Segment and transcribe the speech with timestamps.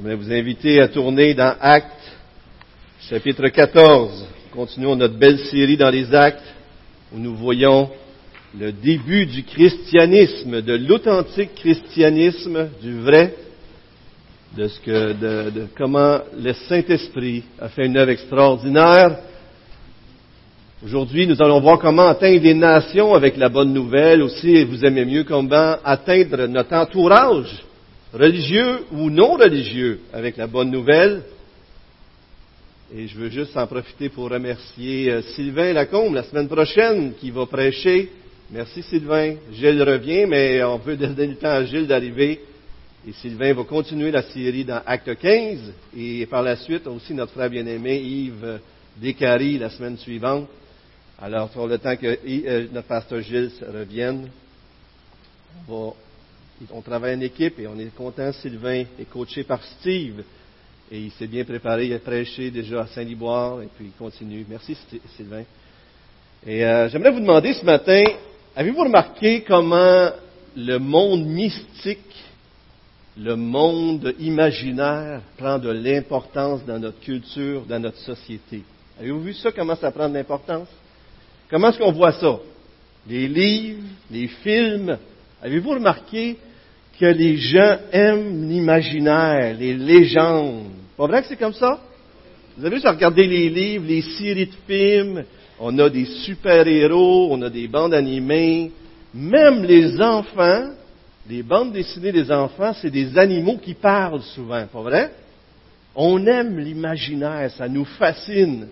[0.00, 2.12] J'aimerais vous inviter à tourner dans Actes,
[3.10, 4.28] chapitre 14.
[4.52, 6.54] Continuons notre belle série dans les Actes,
[7.12, 7.90] où nous voyons
[8.56, 13.34] le début du christianisme, de l'authentique christianisme, du vrai,
[14.56, 19.18] de, ce que, de, de comment le Saint-Esprit a fait une œuvre extraordinaire.
[20.84, 24.22] Aujourd'hui, nous allons voir comment atteindre des nations avec la bonne nouvelle.
[24.22, 27.64] Aussi, vous aimez mieux comment atteindre notre entourage
[28.12, 31.22] religieux ou non religieux, avec la bonne nouvelle.
[32.94, 37.30] Et je veux juste en profiter pour remercier euh, Sylvain Lacombe la semaine prochaine qui
[37.30, 38.10] va prêcher.
[38.50, 39.34] Merci Sylvain.
[39.52, 42.40] Gilles revient, mais on veut donner le temps à Gilles d'arriver.
[43.06, 45.58] Et Sylvain va continuer la série dans Acte 15.
[45.96, 48.58] Et par la suite, aussi notre frère bien-aimé Yves
[48.96, 50.48] Descaries la semaine suivante.
[51.20, 54.30] Alors, pour le temps que euh, notre pasteur Gilles revienne,
[56.72, 58.32] on travaille en équipe et on est content.
[58.32, 60.22] Sylvain est coaché par Steve
[60.90, 61.86] et il s'est bien préparé.
[61.86, 64.44] Il a prêché déjà à Saint-Liboire et puis il continue.
[64.48, 64.76] Merci
[65.16, 65.44] Sylvain.
[66.46, 68.02] Et euh, j'aimerais vous demander ce matin,
[68.54, 70.10] avez-vous remarqué comment
[70.56, 72.14] le monde mystique,
[73.16, 78.62] le monde imaginaire prend de l'importance dans notre culture, dans notre société?
[79.00, 80.68] Avez-vous vu ça, comment ça prend de l'importance?
[81.50, 82.38] Comment est-ce qu'on voit ça?
[83.08, 84.98] Les livres, les films.
[85.42, 86.36] Avez-vous remarqué
[86.98, 90.64] que les gens aiment l'imaginaire, les légendes.
[90.96, 91.80] Pas vrai que c'est comme ça?
[92.56, 95.24] Vous avez juste regardé les livres, les séries de films,
[95.60, 98.72] on a des super-héros, on a des bandes animées,
[99.14, 100.70] même les enfants,
[101.28, 105.12] les bandes dessinées des enfants, c'est des animaux qui parlent souvent, pas vrai?
[105.94, 108.68] On aime l'imaginaire, ça nous fascine.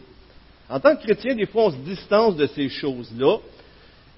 [0.69, 3.39] En tant que chrétien, des fois, on se distance de ces choses-là,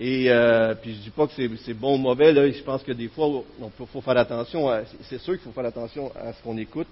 [0.01, 1.33] et euh, puis je dis pas que
[1.65, 4.69] c'est bon ou mauvais, là, je pense que des fois, il faut faire attention,
[5.03, 6.87] c'est sûr qu'il faut faire attention à ce qu'on écoute,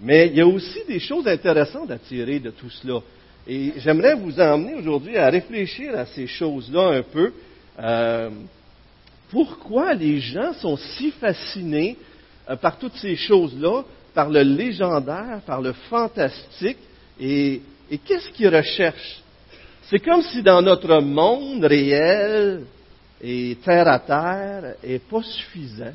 [0.00, 3.00] mais il y a aussi des choses intéressantes à tirer de tout cela.
[3.46, 7.32] Et j'aimerais vous emmener aujourd'hui à réfléchir à ces choses-là un peu.
[7.78, 8.30] Euh,
[9.30, 11.96] pourquoi les gens sont si fascinés
[12.48, 13.82] euh, par toutes ces choses-là,
[14.14, 16.78] par le légendaire, par le fantastique,
[17.20, 19.22] et, et qu'est-ce qu'ils recherchent?
[19.90, 22.64] C'est comme si dans notre monde réel
[23.22, 25.94] et terre à terre n'est pas suffisant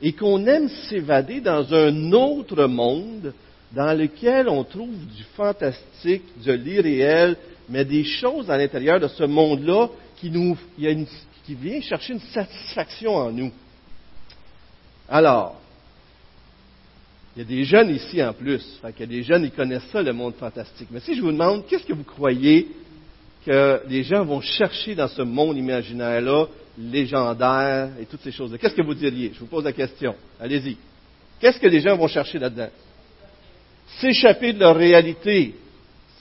[0.00, 3.34] et qu'on aime s'évader dans un autre monde
[3.72, 7.36] dans lequel on trouve du fantastique, de l'irréel,
[7.68, 10.56] mais des choses à l'intérieur de ce monde-là qui nous,
[11.44, 13.52] qui vient chercher une satisfaction en nous.
[15.08, 15.60] Alors,
[17.36, 18.80] il y a des jeunes ici en plus.
[18.84, 20.88] il y a des jeunes, qui connaissent ça, le monde fantastique.
[20.90, 22.68] Mais si je vous demande, qu'est-ce que vous croyez
[23.44, 26.46] que les gens vont chercher dans ce monde imaginaire-là,
[26.78, 28.58] légendaire et toutes ces choses-là.
[28.58, 29.32] Qu'est-ce que vous diriez?
[29.34, 30.14] Je vous pose la question.
[30.40, 30.76] Allez-y.
[31.40, 32.70] Qu'est-ce que les gens vont chercher là-dedans?
[34.00, 35.54] S'échapper de leur réalité.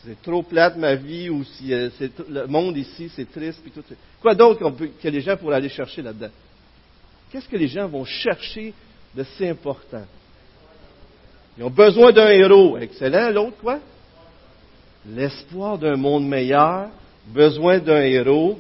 [0.06, 1.90] C'est trop plate ma vie ou si euh,
[2.30, 3.84] le monde ici c'est triste puis tout.
[4.22, 4.70] Quoi d'autre
[5.02, 6.32] que les gens pourraient aller chercher là-dedans?
[7.32, 8.74] Qu'est-ce que les gens vont chercher
[9.16, 10.06] de si important?
[11.58, 12.78] Ils ont besoin d'un héros.
[12.78, 13.30] Excellent.
[13.30, 13.80] L'autre quoi?
[15.08, 16.90] L'espoir d'un monde meilleur
[17.28, 18.60] besoin d'un héros,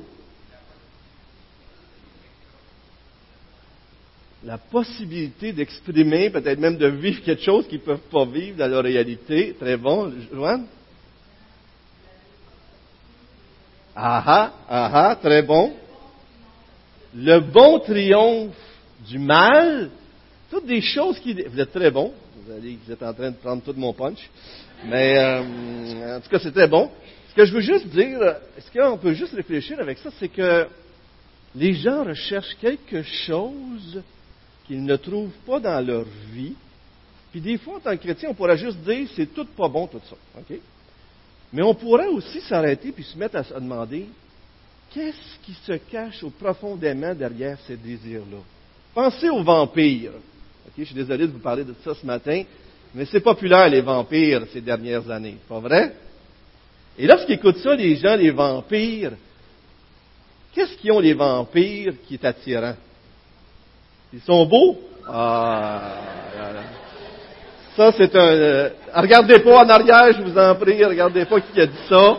[4.43, 8.67] la possibilité d'exprimer, peut-être même de vivre quelque chose qu'ils ne peuvent pas vivre dans
[8.67, 9.55] leur réalité.
[9.59, 10.65] Très bon, Joanne?
[13.95, 15.73] Ah ah, ah ah, très bon.
[17.15, 18.55] Le bon triomphe
[19.07, 19.89] du mal,
[20.49, 21.33] toutes des choses qui...
[21.33, 22.11] Vous êtes très bon,
[22.43, 24.29] vous, allez, vous êtes en train de prendre tout mon punch,
[24.85, 26.89] mais euh, en tout cas c'est très bon.
[27.33, 28.19] Ce que je veux juste dire,
[28.59, 30.67] ce qu'on peut juste réfléchir avec ça, c'est que
[31.55, 34.03] les gens recherchent quelque chose
[34.67, 36.53] qu'ils ne trouvent pas dans leur vie.
[37.31, 39.87] Puis des fois, en tant que chrétien, on pourrait juste dire, c'est tout pas bon,
[39.87, 40.15] tout ça.
[40.37, 40.59] OK?
[41.51, 44.05] Mais on pourrait aussi s'arrêter puis se mettre à se demander,
[44.93, 48.37] qu'est-ce qui se cache au profondément derrière ces désirs-là?
[48.93, 50.11] Pensez aux vampires.
[50.67, 50.73] OK?
[50.77, 52.43] Je suis désolé de vous parler de ça ce matin,
[52.93, 55.37] mais c'est populaire, les vampires, ces dernières années.
[55.49, 55.95] Pas vrai?
[56.97, 59.13] Et lorsqu'ils écoutent ça, les gens, les vampires,
[60.53, 62.75] qu'est-ce qu'ils ont les vampires qui est attirant?
[64.13, 64.79] Ils sont beaux?
[65.07, 65.95] Ah,
[67.75, 68.31] ça c'est un...
[68.31, 72.17] Euh, regardez pas en arrière, je vous en prie, regardez pas qui a dit ça.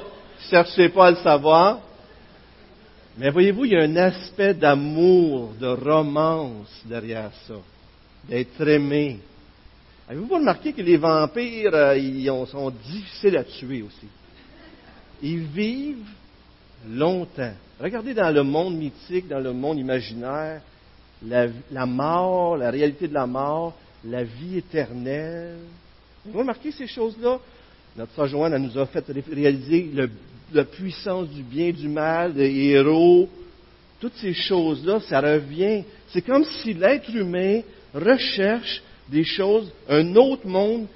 [0.50, 1.78] Cherchez pas à le savoir.
[3.16, 7.54] Mais voyez-vous, il y a un aspect d'amour, de romance derrière ça,
[8.28, 9.20] d'être aimé.
[10.08, 14.08] Avez-vous remarqué que les vampires, euh, ils sont difficiles à tuer aussi?
[15.24, 16.04] Ils vivent
[16.86, 17.54] longtemps.
[17.80, 20.60] Regardez dans le monde mythique, dans le monde imaginaire,
[21.26, 23.72] la, mort, la réalité de la mort,
[24.04, 25.60] la vie éternelle.
[26.26, 27.38] Vous remarquez ces choses-là?
[27.96, 29.90] Notre sœur Joanne nous a fait réaliser
[30.52, 33.26] la puissance du bien, du mal, des héros.
[34.00, 35.84] Toutes ces choses-là, ça revient.
[36.08, 37.62] C'est comme si l'être humain
[37.94, 40.86] recherche des choses, un autre monde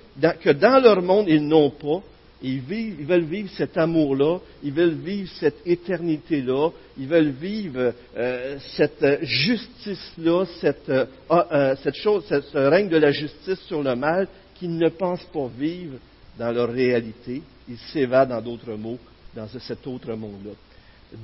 [0.42, 2.02] que dans leur monde ils n'ont pas.
[2.40, 9.24] Ils, veulent vivre cet amour-là, ils veulent vivre cette éternité-là, ils veulent vivre euh, cette
[9.24, 14.28] justice-là, cette, euh, ah, euh, cette chose, ce règne de la justice sur le mal
[14.54, 15.96] qu'ils ne pensent pas vivre
[16.38, 17.42] dans leur réalité.
[17.68, 18.98] Ils s'évadent, dans d'autres mots,
[19.34, 20.52] dans cet autre monde-là.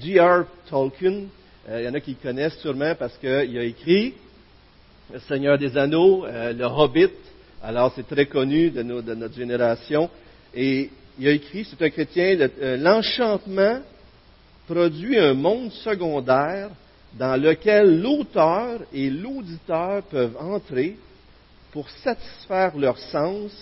[0.01, 0.47] G.R.
[0.69, 1.27] Tolkien,
[1.69, 4.15] il y en a qui le connaissent sûrement parce qu'il a écrit
[5.13, 7.11] Le Seigneur des Anneaux, Le Hobbit.
[7.63, 10.11] Alors c'est très connu de, de notre génération.
[10.55, 13.81] Et il a écrit, c'est un chrétien, euh, l'enchantement
[14.67, 16.71] produit un monde secondaire
[17.15, 20.97] dans lequel l'auteur et l'auditeur peuvent entrer
[21.71, 23.53] pour satisfaire leur sens,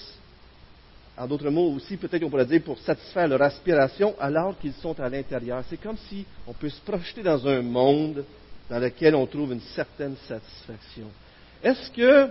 [1.17, 4.99] en d'autres mots aussi, peut-être on pourrait dire pour satisfaire leur aspiration alors qu'ils sont
[4.99, 5.63] à l'intérieur.
[5.69, 8.25] C'est comme si on peut se projeter dans un monde
[8.71, 11.07] dans lequel on trouve une certaine satisfaction.
[11.63, 12.31] Est-ce que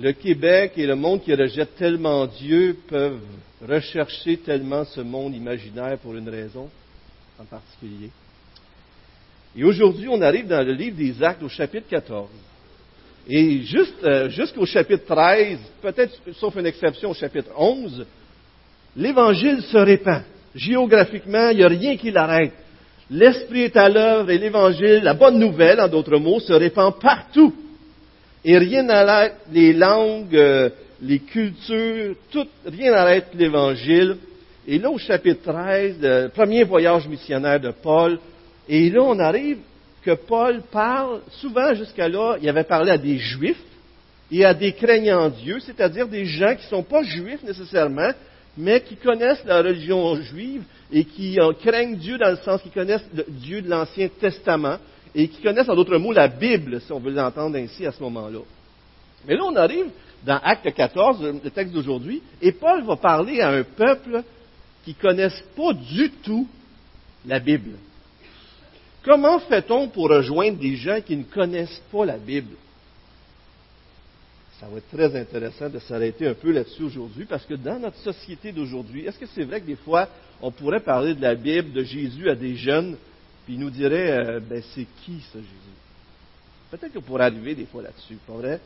[0.00, 3.20] le Québec et le monde qui rejette tellement Dieu peuvent
[3.66, 6.68] rechercher tellement ce monde imaginaire pour une raison
[7.38, 8.10] en particulier.
[9.56, 12.28] Et aujourd'hui, on arrive dans le livre des Actes au chapitre 14.
[13.28, 13.60] Et
[14.04, 18.06] euh, jusqu'au chapitre 13, peut-être sauf une exception au chapitre 11,
[18.96, 20.22] l'Évangile se répand.
[20.54, 22.52] Géographiquement, il n'y a rien qui l'arrête.
[23.10, 27.52] L'Esprit est à l'œuvre et l'Évangile, la bonne nouvelle, en d'autres mots, se répand partout.
[28.44, 30.70] Et rien n'arrête les langues, euh,
[31.02, 34.16] les cultures, tout, rien n'arrête l'Évangile.
[34.66, 38.18] Et là, au chapitre 13, le premier voyage missionnaire de Paul,
[38.68, 39.58] et là, on arrive
[40.04, 43.62] que Paul parle, souvent jusqu'à là, il avait parlé à des juifs
[44.30, 48.10] et à des craignants Dieu, c'est-à-dire des gens qui ne sont pas juifs nécessairement,
[48.56, 50.62] mais qui connaissent la religion juive
[50.92, 54.76] et qui craignent Dieu dans le sens qu'ils connaissent Dieu de l'Ancien Testament
[55.14, 58.02] et qui connaissent en d'autres mots la Bible, si on veut l'entendre ainsi à ce
[58.02, 58.40] moment-là.
[59.26, 59.86] Mais là, on arrive
[60.24, 64.22] dans Acte 14, le texte d'aujourd'hui, et Paul va parler à un peuple
[64.84, 66.48] qui ne connaissent pas du tout
[67.26, 67.76] la Bible.
[69.04, 72.56] Comment fait-on pour rejoindre des gens qui ne connaissent pas la Bible?
[74.60, 77.98] Ça va être très intéressant de s'arrêter un peu là-dessus aujourd'hui, parce que dans notre
[77.98, 80.08] société d'aujourd'hui, est-ce que c'est vrai que des fois,
[80.42, 82.96] on pourrait parler de la Bible, de Jésus à des jeunes
[83.48, 85.78] puis il nous dirait, euh, ben c'est qui ça Jésus?
[86.70, 88.60] Peut-être qu'on pourrait arriver des fois là-dessus, pas vrai?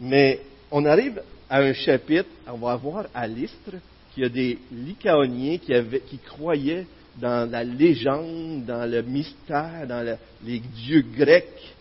[0.00, 0.40] Mais
[0.70, 3.72] on arrive à un chapitre, on va voir à l'Istre
[4.14, 5.74] qu'il y a des Lycaoniens qui,
[6.08, 6.86] qui croyaient
[7.18, 11.74] dans la légende, dans le mystère, dans les dieux grecs,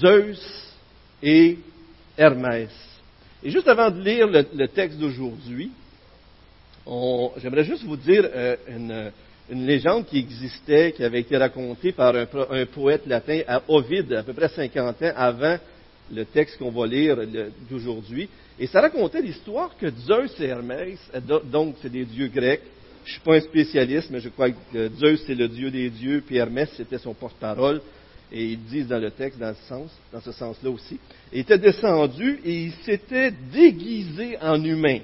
[0.00, 0.74] Zeus
[1.22, 1.56] et
[2.18, 2.68] Hermès.
[3.42, 5.70] Et juste avant de lire le, texte d'aujourd'hui,
[7.38, 9.10] j'aimerais juste vous dire euh, une,
[9.50, 14.22] une légende qui existait, qui avait été racontée par un, poète latin à Ovide, à
[14.22, 15.58] peu près 50 ans avant
[16.12, 17.16] le texte qu'on va lire
[17.70, 18.28] d'aujourd'hui.
[18.58, 20.98] Et ça racontait l'histoire que Zeus et Hermès,
[21.50, 22.62] donc c'est des dieux grecs,
[23.04, 25.90] je ne suis pas un spécialiste, mais je crois que Zeus c'est le dieu des
[25.90, 27.80] dieux, puis Hermès c'était son porte-parole.
[28.34, 30.98] Et ils disent dans le texte, dans ce sens, dans ce sens-là aussi,
[31.32, 35.00] il était descendu et il s'était déguisé en humain.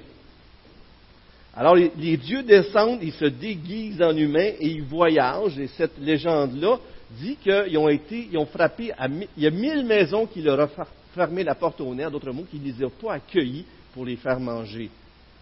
[1.55, 5.59] Alors les, dieux descendent, ils se déguisent en humains et ils voyagent.
[5.59, 6.77] Et cette légende-là
[7.19, 10.59] dit qu'ils ont été, ils ont frappé, à, il y a mille maisons qui leur
[10.59, 14.05] ont fermé la porte au nez, d'autres mots, qui ne les ont pas accueillis pour
[14.05, 14.89] les faire manger.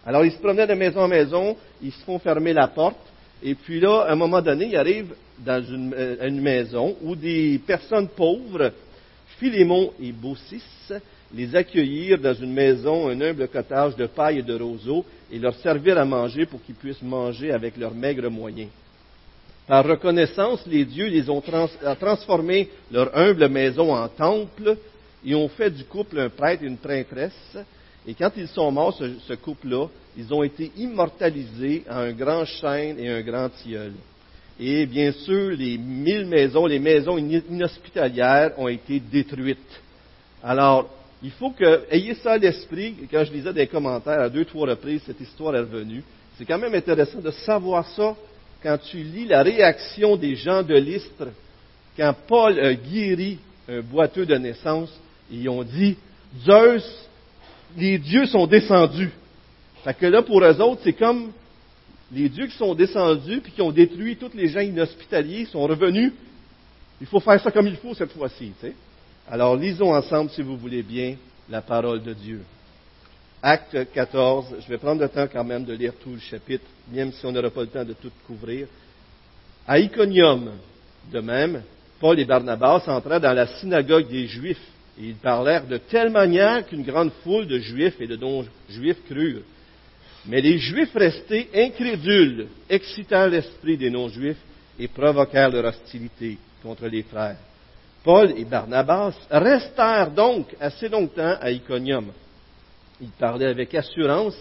[0.06, 2.96] Alors ils se promenaient de maison en maison, ils se font fermer la porte,
[3.42, 7.60] et puis là, à un moment donné, ils arrivent dans une, euh, maison où des
[7.64, 8.72] personnes pauvres,
[9.38, 10.62] Philémon et Baucis,
[11.34, 15.54] les accueillir dans une maison, un humble cottage de paille et de roseaux, et leur
[15.56, 18.70] servir à manger pour qu'ils puissent manger avec leurs maigres moyens.
[19.66, 21.42] Par reconnaissance, les dieux les ont
[22.00, 24.78] transformé leur humble maison en temple
[25.24, 27.58] et ont fait du couple un prêtre et une prêtresse.
[28.06, 32.46] Et quand ils sont morts, ce, ce couple-là, ils ont été immortalisés à un grand
[32.46, 33.92] chêne et un grand tilleul.
[34.58, 39.80] Et bien sûr, les mille maisons, les maisons inhospitalières ont été détruites.
[40.42, 40.88] Alors,
[41.22, 44.68] il faut que, ayez ça à l'esprit, quand je lisais des commentaires à deux, trois
[44.68, 46.02] reprises, cette histoire est revenue.
[46.36, 48.14] C'est quand même intéressant de savoir ça
[48.62, 51.28] quand tu lis la réaction des gens de l'Istre,
[51.96, 54.90] quand Paul a guéri un boiteux de naissance,
[55.30, 55.96] ils ont dit,
[56.44, 57.08] Zeus,
[57.76, 59.10] les dieux sont descendus.
[59.84, 61.32] Fait que là, pour eux autres, c'est comme
[62.12, 66.12] les dieux qui sont descendus puis qui ont détruit tous les gens inhospitaliers sont revenus.
[67.00, 68.52] Il faut faire ça comme il faut cette fois-ci.
[69.30, 71.16] Alors lisons ensemble, si vous voulez bien,
[71.50, 72.40] la parole de Dieu.
[73.42, 74.56] Acte 14.
[74.60, 77.32] Je vais prendre le temps quand même de lire tout le chapitre, même si on
[77.32, 78.66] n'aura pas le temps de tout couvrir.
[79.66, 80.52] À Iconium,
[81.12, 81.62] de même,
[82.00, 84.66] Paul et Barnabas entrèrent dans la synagogue des Juifs
[84.98, 89.42] et ils parlèrent de telle manière qu'une grande foule de Juifs et de non-Juifs crurent.
[90.24, 94.40] Mais les Juifs restés incrédules excitèrent l'esprit des non-Juifs
[94.78, 97.36] et provoquèrent leur hostilité contre les frères.
[98.04, 102.06] Paul et Barnabas restèrent donc assez longtemps à Iconium.
[103.00, 104.36] Ils parlaient avec assurance,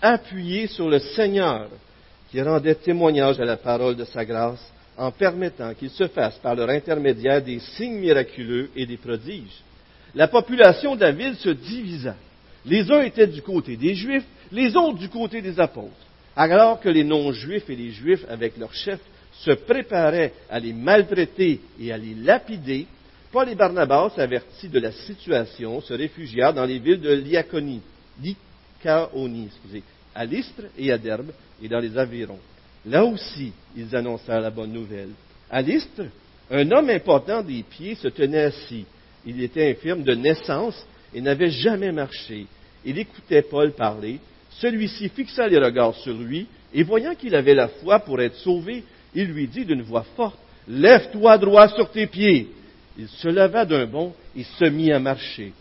[0.00, 1.68] appuyés sur le Seigneur,
[2.30, 4.66] qui rendait témoignage à la parole de sa grâce,
[4.96, 9.62] en permettant qu'il se fasse par leur intermédiaire des signes miraculeux et des prodiges.
[10.14, 12.14] La population de la ville se divisa.
[12.66, 15.90] Les uns étaient du côté des Juifs, les autres du côté des apôtres.
[16.36, 19.00] Alors que les non-juifs et les juifs, avec leurs chefs,
[19.32, 22.86] se préparaient à les maltraiter et à les lapider,
[23.32, 27.80] Paul et Barnabas, avertis de la situation, se réfugièrent dans les villes de Lycaonie,
[28.84, 29.82] excusez,
[30.14, 32.38] à Lystre et à Derbe et dans les environs.
[32.84, 35.12] Là aussi, ils annoncèrent la bonne nouvelle.
[35.50, 36.02] À Lystre,
[36.50, 38.84] un homme important des pieds se tenait assis.
[39.24, 42.46] Il était infirme de naissance et n'avait jamais marché.
[42.84, 44.18] Il écoutait Paul parler.
[44.58, 48.84] Celui-ci fixa les regards sur lui et voyant qu'il avait la foi pour être sauvé,
[49.14, 52.48] il lui dit d'une voix forte, Lève-toi droit sur tes pieds.
[52.98, 55.52] Il se leva d'un bond et se mit à marcher.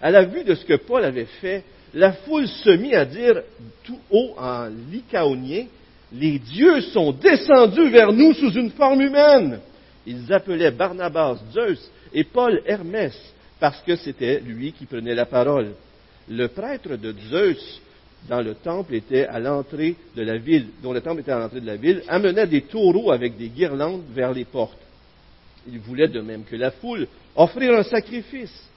[0.00, 1.64] À la vue de ce que Paul avait fait,
[1.94, 3.42] la foule se mit à dire
[3.84, 5.66] tout haut en lycaonien,
[6.12, 9.60] les dieux sont descendus vers nous sous une forme humaine.
[10.06, 13.14] Ils appelaient Barnabas Zeus et Paul Hermès
[13.58, 15.72] parce que c'était lui qui prenait la parole.
[16.28, 17.80] Le prêtre de Zeus
[18.28, 21.60] dans le temple était à l'entrée de la ville, dont le temple était à l'entrée
[21.60, 24.78] de la ville, amenait des taureaux avec des guirlandes vers les portes.
[25.68, 28.68] Il voulait, de même que la foule, offrir un sacrifice.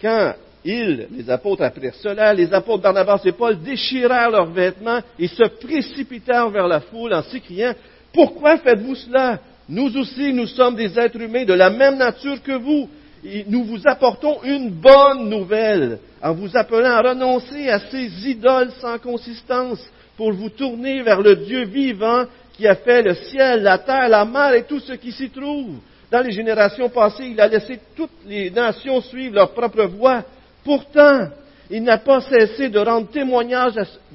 [0.00, 5.28] Quand ils, les apôtres, apprirent cela, les apôtres Barnabas et Paul déchirèrent leurs vêtements et
[5.28, 7.72] se précipitèrent vers la foule en s'écriant,
[8.12, 9.40] Pourquoi faites-vous cela?
[9.68, 12.88] Nous aussi, nous sommes des êtres humains de la même nature que vous.
[13.24, 18.70] Et nous vous apportons une bonne nouvelle en vous appelant à renoncer à ces idoles
[18.80, 19.80] sans consistance
[20.16, 22.24] pour vous tourner vers le Dieu vivant
[22.56, 25.76] qui a fait le ciel, la terre, la mer et tout ce qui s'y trouve.
[26.16, 30.24] Dans les générations passées, il a laissé toutes les nations suivre leur propre voie.
[30.64, 31.28] Pourtant,
[31.68, 33.74] il n'a pas cessé de rendre témoignage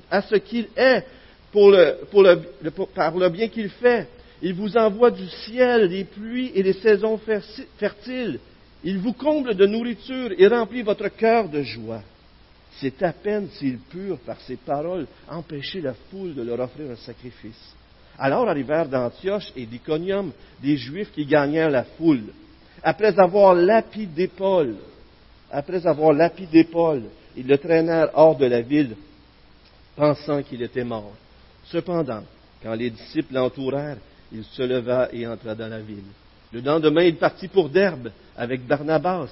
[0.09, 1.05] à ce qu'il est
[1.53, 4.07] par le bien qu'il fait.
[4.41, 7.19] Il vous envoie du ciel les pluies et les saisons
[7.77, 8.39] fertiles.
[8.83, 12.01] Il vous comble de nourriture et remplit votre cœur de joie.
[12.79, 16.95] C'est à peine s'il pure par ses paroles empêcher la foule de leur offrir un
[16.95, 17.75] sacrifice.
[18.23, 22.25] Alors arrivèrent d'Antioche et d'Iconium des Juifs qui gagnèrent la foule.
[22.83, 24.75] Après avoir lapidé Paul,
[25.51, 27.01] après avoir lapidé Paul,
[27.35, 28.95] ils le traînèrent hors de la ville,
[29.95, 31.13] pensant qu'il était mort.
[31.65, 32.21] Cependant,
[32.61, 33.97] quand les disciples l'entourèrent,
[34.31, 36.11] il se leva et entra dans la ville.
[36.53, 39.31] Le lendemain, il partit pour Derbe avec Barnabas.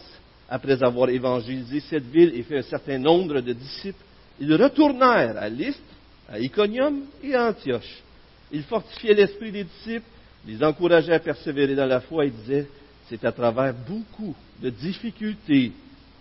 [0.49, 4.03] Après avoir évangélisé cette ville et fait un certain nombre de disciples,
[4.39, 5.83] ils retournèrent à Lystre,
[6.27, 8.01] à Iconium et à Antioche.
[8.51, 10.05] Ils fortifiaient l'esprit des disciples,
[10.47, 12.67] les encourageaient à persévérer dans la foi et disaient,
[13.09, 15.71] c'est à travers beaucoup de difficultés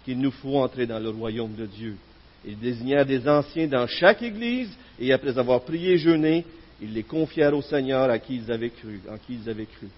[0.04, 1.96] qu'il nous faut entrer dans le royaume de Dieu.
[2.46, 6.44] Ils désignèrent des anciens dans chaque église et après avoir prié et jeûné,
[6.80, 9.88] ils les confièrent au Seigneur à qui ils avaient cru, en qui ils avaient cru.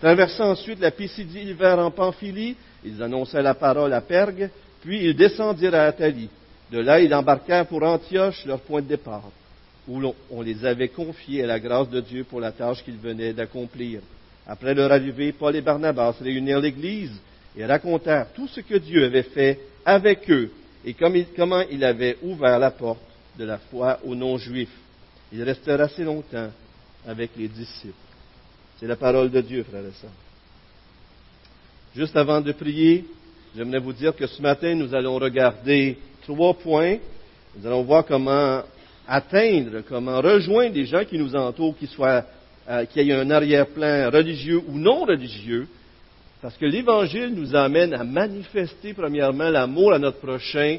[0.00, 5.14] Traversant ensuite la Pisidie, vinrent en Pamphylie, ils annonçaient la parole à Pergue, puis ils
[5.14, 6.28] descendirent à Athalie.
[6.72, 9.30] De là, ils embarquèrent pour Antioche, leur point de départ,
[9.88, 13.32] où on les avait confiés à la grâce de Dieu pour la tâche qu'ils venaient
[13.32, 14.00] d'accomplir.
[14.46, 17.12] Après leur arrivée, Paul et Barnabas réunirent l'Église
[17.56, 20.50] et racontèrent tout ce que Dieu avait fait avec eux
[20.84, 23.00] et comment il avait ouvert la porte
[23.38, 24.76] de la foi aux non-juifs.
[25.32, 26.50] Ils restèrent assez longtemps
[27.06, 27.94] avec les disciples.
[28.78, 30.10] C'est la parole de Dieu, frères et sœurs.
[31.94, 33.04] Juste avant de prier,
[33.56, 36.96] j'aimerais vous dire que ce matin, nous allons regarder trois points.
[37.56, 38.62] Nous allons voir comment
[39.06, 42.24] atteindre, comment rejoindre les gens qui nous entourent, qui soient,
[42.68, 45.66] euh, qui aient un arrière-plan religieux ou non religieux,
[46.42, 50.78] parce que l'Évangile nous amène à manifester premièrement l'amour à notre prochain.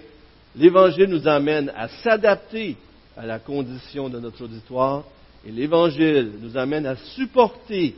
[0.57, 2.75] L'Évangile nous amène à s'adapter
[3.15, 5.05] à la condition de notre auditoire.
[5.47, 7.95] Et l'Évangile nous amène à supporter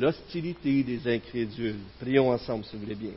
[0.00, 1.76] l'hostilité des incrédules.
[2.00, 3.12] Prions ensemble, si vous voulez bien.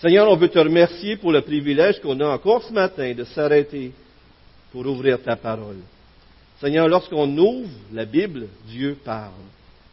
[0.00, 3.92] Seigneur, on veut te remercier pour le privilège qu'on a encore ce matin de s'arrêter
[4.72, 5.78] pour ouvrir ta parole.
[6.60, 9.32] Seigneur, lorsqu'on ouvre la Bible, Dieu parle.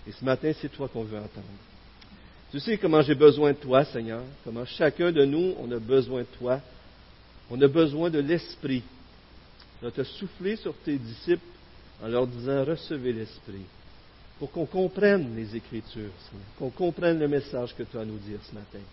[0.08, 1.46] Et ce matin, c'est toi qu'on veut entendre.
[2.52, 6.22] Tu sais comment j'ai besoin de toi, Seigneur, comment chacun de nous, on a besoin
[6.22, 6.60] de toi.
[7.50, 8.84] On a besoin de l'Esprit
[9.86, 11.46] vas te souffler sur tes disciples
[12.04, 13.66] en leur disant recevez l'Esprit
[14.40, 16.12] pour qu'on comprenne les Écritures,
[16.60, 18.84] qu'on comprenne le message que tu as à nous dire ce matin.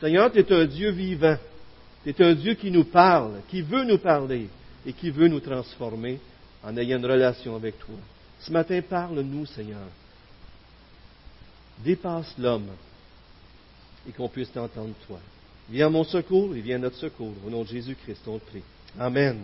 [0.00, 1.36] Seigneur, tu es un Dieu vivant.
[2.02, 4.48] Tu es un Dieu qui nous parle, qui veut nous parler
[4.86, 6.18] et qui veut nous transformer
[6.62, 7.94] en ayant une relation avec toi.
[8.40, 9.88] Ce matin, parle-nous, Seigneur.
[11.84, 12.68] Dépasse l'homme
[14.08, 15.18] et qu'on puisse t'entendre, toi.
[15.70, 17.34] Viens à mon secours et viens à notre secours.
[17.46, 18.62] Au nom de Jésus-Christ, on le prie.
[18.98, 19.38] Amen.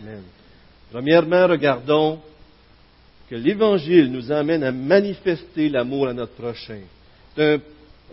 [0.00, 0.22] Amen.
[0.90, 2.20] Premièrement, regardons
[3.28, 6.80] que l'Évangile nous amène à manifester l'amour à notre prochain.
[7.36, 7.60] C'est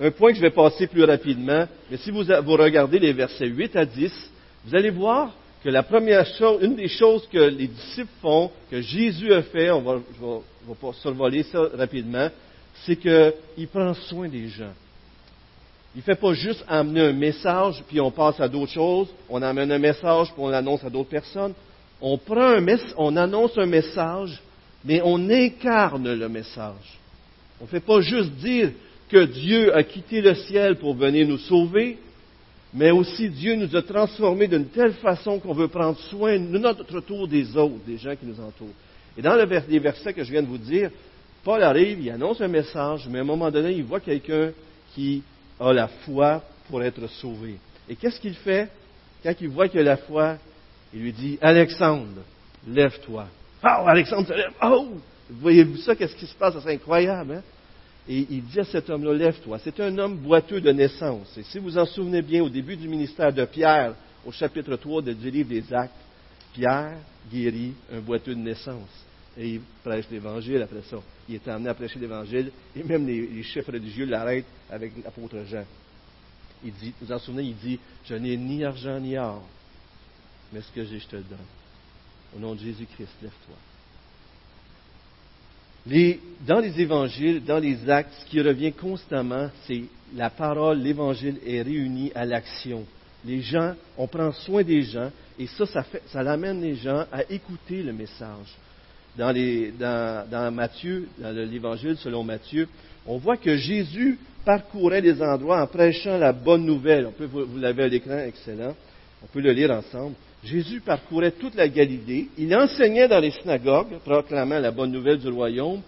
[0.01, 3.75] un, point que je vais passer plus rapidement, mais si vous, regardez les versets 8
[3.75, 4.11] à 10,
[4.65, 5.33] vous allez voir
[5.65, 9.71] que la première chose, une des choses que les disciples font, que Jésus a fait,
[9.71, 12.29] on va, vais, pas survoler ça rapidement,
[12.85, 14.73] c'est qu'il prend soin des gens.
[15.95, 19.41] Il ne fait pas juste amener un message, puis on passe à d'autres choses, on
[19.41, 21.55] amène un message, puis on l'annonce à d'autres personnes.
[21.99, 24.39] On prend un on annonce un message,
[24.83, 26.99] mais on incarne le message.
[27.59, 28.69] On ne fait pas juste dire
[29.09, 31.97] que Dieu a quitté le ciel pour venir nous sauver,
[32.75, 36.99] mais aussi Dieu nous a transformés d'une telle façon qu'on veut prendre soin de notre
[36.99, 38.67] tour des autres, des gens qui nous entourent.
[39.17, 40.91] Et dans les versets que je viens de vous dire,
[41.45, 44.51] Paul arrive, il annonce un message, mais à un moment donné, il voit quelqu'un
[44.93, 45.23] qui
[45.57, 47.55] a la foi pour être sauvé.
[47.87, 48.69] Et qu'est-ce qu'il fait?
[49.23, 50.35] Quand il voit qu'il a la foi
[50.93, 52.23] Il lui dit, Alexandre,
[52.67, 53.25] lève-toi.
[53.63, 54.51] Oh, Alexandre se lève.
[54.61, 54.89] Oh,
[55.29, 56.55] voyez-vous ça, qu'est-ce qui se passe?
[56.61, 57.35] C'est incroyable.
[57.35, 57.41] Hein?
[58.07, 59.59] Et il dit à cet homme-là, lève-toi.
[59.59, 61.35] C'est un homme boiteux de naissance.
[61.37, 63.95] Et si vous en souvenez bien, au début du ministère de Pierre,
[64.25, 65.93] au chapitre 3 du livre des Actes,
[66.53, 66.97] Pierre
[67.31, 68.89] guérit un boiteux de naissance.
[69.37, 70.97] Et il prêche l'Évangile après ça.
[71.27, 72.51] Il est amené à prêcher l'Évangile.
[72.75, 75.65] Et même les, chefs religieux l'arrêtent avec l'apôtre Jean.
[76.63, 79.43] Il dit, vous en souvenez, il dit, je n'ai ni argent ni or,
[80.53, 81.37] mais ce que j'ai, je te le donne.
[82.35, 83.55] Au nom de Jésus-Christ, lève-toi.
[85.85, 89.83] Dans les évangiles, dans les actes, ce qui revient constamment, c'est
[90.15, 92.85] la parole, l'évangile est réuni à l'action.
[93.23, 97.05] Les gens, on prend soin des gens, et ça, ça, fait, ça amène les gens
[97.11, 98.55] à écouter le message.
[99.17, 102.67] Dans, Matthieu, dans l'évangile selon Matthieu,
[103.05, 107.07] on voit que Jésus parcourait les endroits en prêchant la bonne nouvelle.
[107.07, 108.75] On peut, vous l'avez à l'écran, excellent.
[109.23, 110.15] On peut le lire ensemble.
[110.45, 115.29] Jésus parcourait toute la Galilée, il enseignait dans les synagogues, proclamant la bonne nouvelle du
[115.29, 115.81] royaume,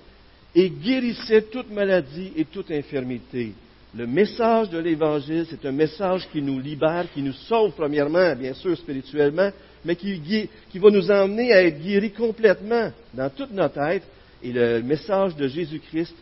[0.56, 3.54] et guérissait toute maladie et toute infirmité.
[3.96, 8.54] Le message de l'Évangile, c'est un message qui nous libère, qui nous sauve premièrement, bien
[8.54, 9.52] sûr, spirituellement,
[9.86, 14.06] mais qui, va nous emmener à être guéris complètement dans toute notre être.
[14.43, 16.15] Et le message de Jésus-Christ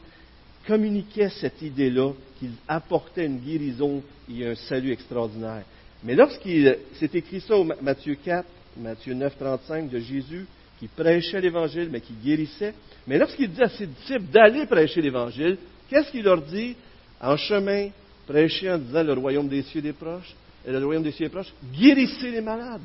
[0.67, 5.63] communiquait cette idée-là, qu'il apportait une guérison et un salut extraordinaire.
[6.05, 10.45] Mais lorsqu'il s'est écrit ça au Matthieu 4, Matthieu 9, 35 de Jésus,
[10.79, 12.75] qui prêchait l'Évangile, mais qui guérissait,
[13.07, 15.57] mais lorsqu'il dit à ses disciples d'aller prêcher l'Évangile,
[15.89, 16.75] qu'est-ce qu'il leur dit?
[17.19, 17.89] En chemin,
[18.27, 20.35] prêchez en disant le royaume des cieux est proche,
[20.67, 22.81] et le royaume des cieux est proche, guérissez les malades,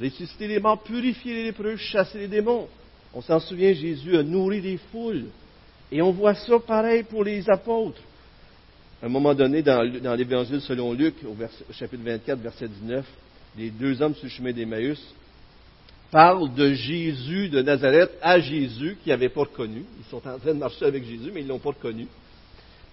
[0.00, 2.68] ressuscitez les morts, purifiez les lépreux, chassez les démons.
[3.12, 5.26] On s'en souvient, Jésus a nourri les foules.
[5.90, 8.00] Et on voit ça pareil pour les apôtres
[9.02, 9.82] à un moment donné, dans,
[10.14, 11.36] l'Évangile selon Luc, au,
[11.72, 13.04] chapitre 24, verset 19,
[13.58, 15.02] les deux hommes sur le chemin d'Emmaüs
[16.12, 19.84] parlent de Jésus de Nazareth à Jésus qui n'avait pas reconnu.
[19.98, 22.06] Ils sont en train de marcher avec Jésus, mais ils ne l'ont pas reconnu.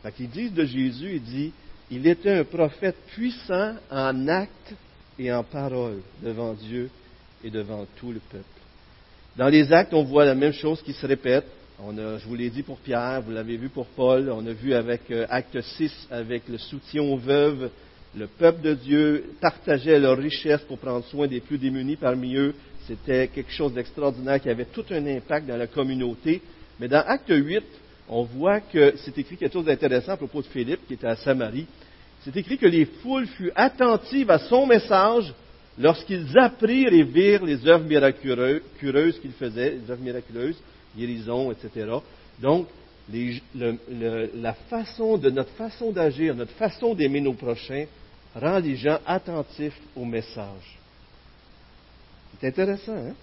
[0.02, 1.52] Fait qu'ils disent de Jésus, il dit,
[1.92, 4.74] il était un prophète puissant en acte
[5.20, 6.90] et en parole devant Dieu
[7.44, 8.46] et devant tout le peuple.
[9.38, 11.46] Dans les actes, on voit la même chose qui se répète.
[11.82, 15.10] Je vous l'ai dit pour Pierre, vous l'avez vu pour Paul, on a vu avec
[15.12, 17.70] euh, Acte 6, avec le soutien aux veuves,
[18.18, 22.54] le peuple de Dieu partageait leurs richesses pour prendre soin des plus démunis parmi eux.
[22.86, 26.42] C'était quelque chose d'extraordinaire qui avait tout un impact dans la communauté.
[26.82, 27.64] Mais dans Acte 8,
[28.10, 31.16] on voit que c'est écrit quelque chose d'intéressant à propos de Philippe, qui était à
[31.16, 31.66] Samarie.
[32.26, 35.34] C'est écrit que les foules furent attentives à son message
[35.80, 40.58] lorsqu'ils apprirent et virent les œuvres miraculeuses qu'il faisait, les œuvres miraculeuses,
[40.98, 41.88] guérison, etc.
[42.40, 42.68] Donc,
[43.56, 47.86] la façon de notre façon d'agir, notre façon d'aimer nos prochains,
[48.36, 50.78] rend les gens attentifs au message.
[52.40, 53.16] C'est intéressant, hein?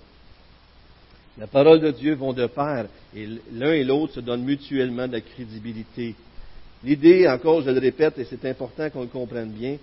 [1.38, 5.12] La parole de Dieu vont de pair et l'un et l'autre se donnent mutuellement de
[5.12, 6.14] la crédibilité.
[6.82, 9.76] L'idée, encore, je le répète, et c'est important qu'on le comprenne bien,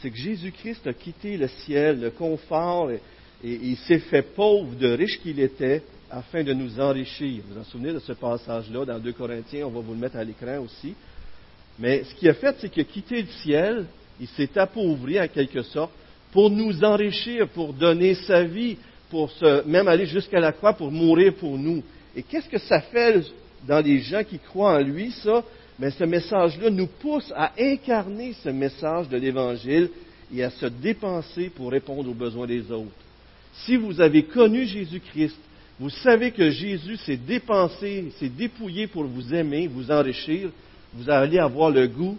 [0.00, 3.00] c'est que Jésus-Christ a quitté le ciel, le confort, et
[3.42, 5.82] il s'est fait pauvre de riche qu'il était
[6.16, 7.42] afin de nous enrichir.
[7.46, 10.16] Vous vous en souvenez de ce passage-là dans 2 Corinthiens, on va vous le mettre
[10.16, 10.94] à l'écran aussi.
[11.78, 13.84] Mais ce qu'il a fait, c'est qu'il a quitté le ciel,
[14.18, 15.92] il s'est appauvri en quelque sorte
[16.32, 18.78] pour nous enrichir, pour donner sa vie,
[19.10, 21.82] pour se, même aller jusqu'à la croix pour mourir pour nous.
[22.16, 23.22] Et qu'est-ce que ça fait
[23.68, 25.44] dans les gens qui croient en lui, ça?
[25.78, 29.90] Mais ce message-là nous pousse à incarner ce message de l'Évangile
[30.34, 32.88] et à se dépenser pour répondre aux besoins des autres.
[33.66, 35.36] Si vous avez connu Jésus-Christ,
[35.78, 40.50] vous savez que Jésus s'est dépensé, s'est dépouillé pour vous aimer, vous enrichir,
[40.94, 42.18] vous allez avoir le goût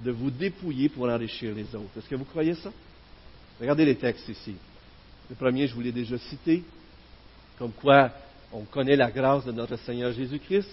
[0.00, 1.96] de vous dépouiller pour enrichir les autres.
[1.96, 2.70] Est-ce que vous croyez ça?
[3.60, 4.54] Regardez les textes ici.
[5.30, 6.62] Le premier, je vous l'ai déjà cité,
[7.58, 8.10] comme quoi
[8.52, 10.68] on connaît la grâce de notre Seigneur Jésus-Christ.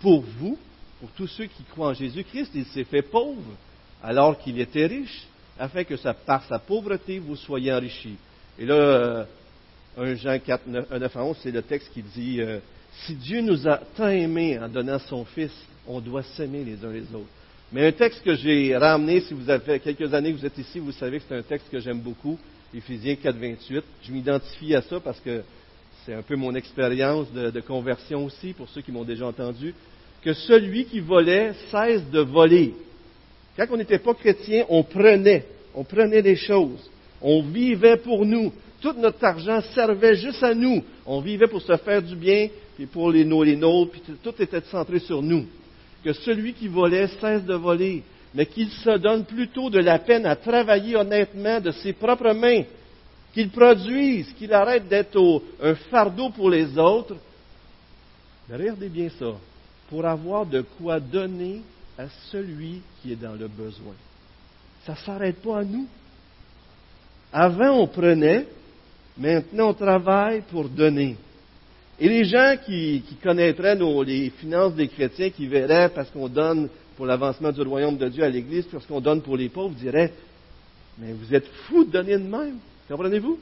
[0.00, 0.58] Pour vous,
[1.00, 3.56] pour tous ceux qui croient en Jésus-Christ, il s'est fait pauvre
[4.02, 5.26] alors qu'il était riche,
[5.58, 5.94] afin que
[6.26, 8.16] par sa pauvreté, vous soyez enrichis.
[8.58, 9.26] Et là,
[9.96, 12.58] 1 euh, Jean 4, 9, 9 à 11, c'est le texte qui dit, euh,
[13.04, 15.52] si Dieu nous a tant aimés en donnant son Fils,
[15.86, 17.28] on doit s'aimer les uns les autres.
[17.72, 20.78] Mais un texte que j'ai ramené, si vous avez quelques années que vous êtes ici,
[20.78, 22.38] vous savez que c'est un texte que j'aime beaucoup,
[22.74, 23.84] Éphésiens 4, 28.
[24.02, 25.42] Je m'identifie à ça parce que
[26.04, 29.74] c'est un peu mon expérience de, de, conversion aussi, pour ceux qui m'ont déjà entendu,
[30.22, 32.74] que celui qui volait cesse de voler.
[33.56, 38.52] Quand on n'était pas chrétien, on prenait, on prenait des choses, on vivait pour nous.
[38.82, 40.82] Tout notre argent servait juste à nous.
[41.06, 44.98] On vivait pour se faire du bien, puis pour les, nôtres, puis tout était centré
[44.98, 45.46] sur nous.
[46.04, 48.02] Que celui qui volait cesse de voler,
[48.34, 52.64] mais qu'il se donne plutôt de la peine à travailler honnêtement de ses propres mains,
[53.32, 57.14] qu'il produise, qu'il arrête d'être un fardeau pour les autres.
[58.50, 59.32] Regardez bien ça,
[59.88, 61.62] pour avoir de quoi donner
[61.96, 63.94] à celui qui est dans le besoin.
[64.84, 65.86] Ça ne s'arrête pas à nous.
[67.32, 68.46] Avant, on prenait,
[69.16, 71.16] maintenant, on travaille pour donner.
[71.98, 77.06] Et les gens qui, connaîtraient les finances des chrétiens, qui verraient parce qu'on donne pour
[77.06, 80.12] l'avancement du royaume de Dieu à l'Église, parce qu'on donne pour les pauvres, diraient,
[80.98, 82.58] mais vous êtes fous de donner de même.
[82.88, 83.38] Comprenez-vous?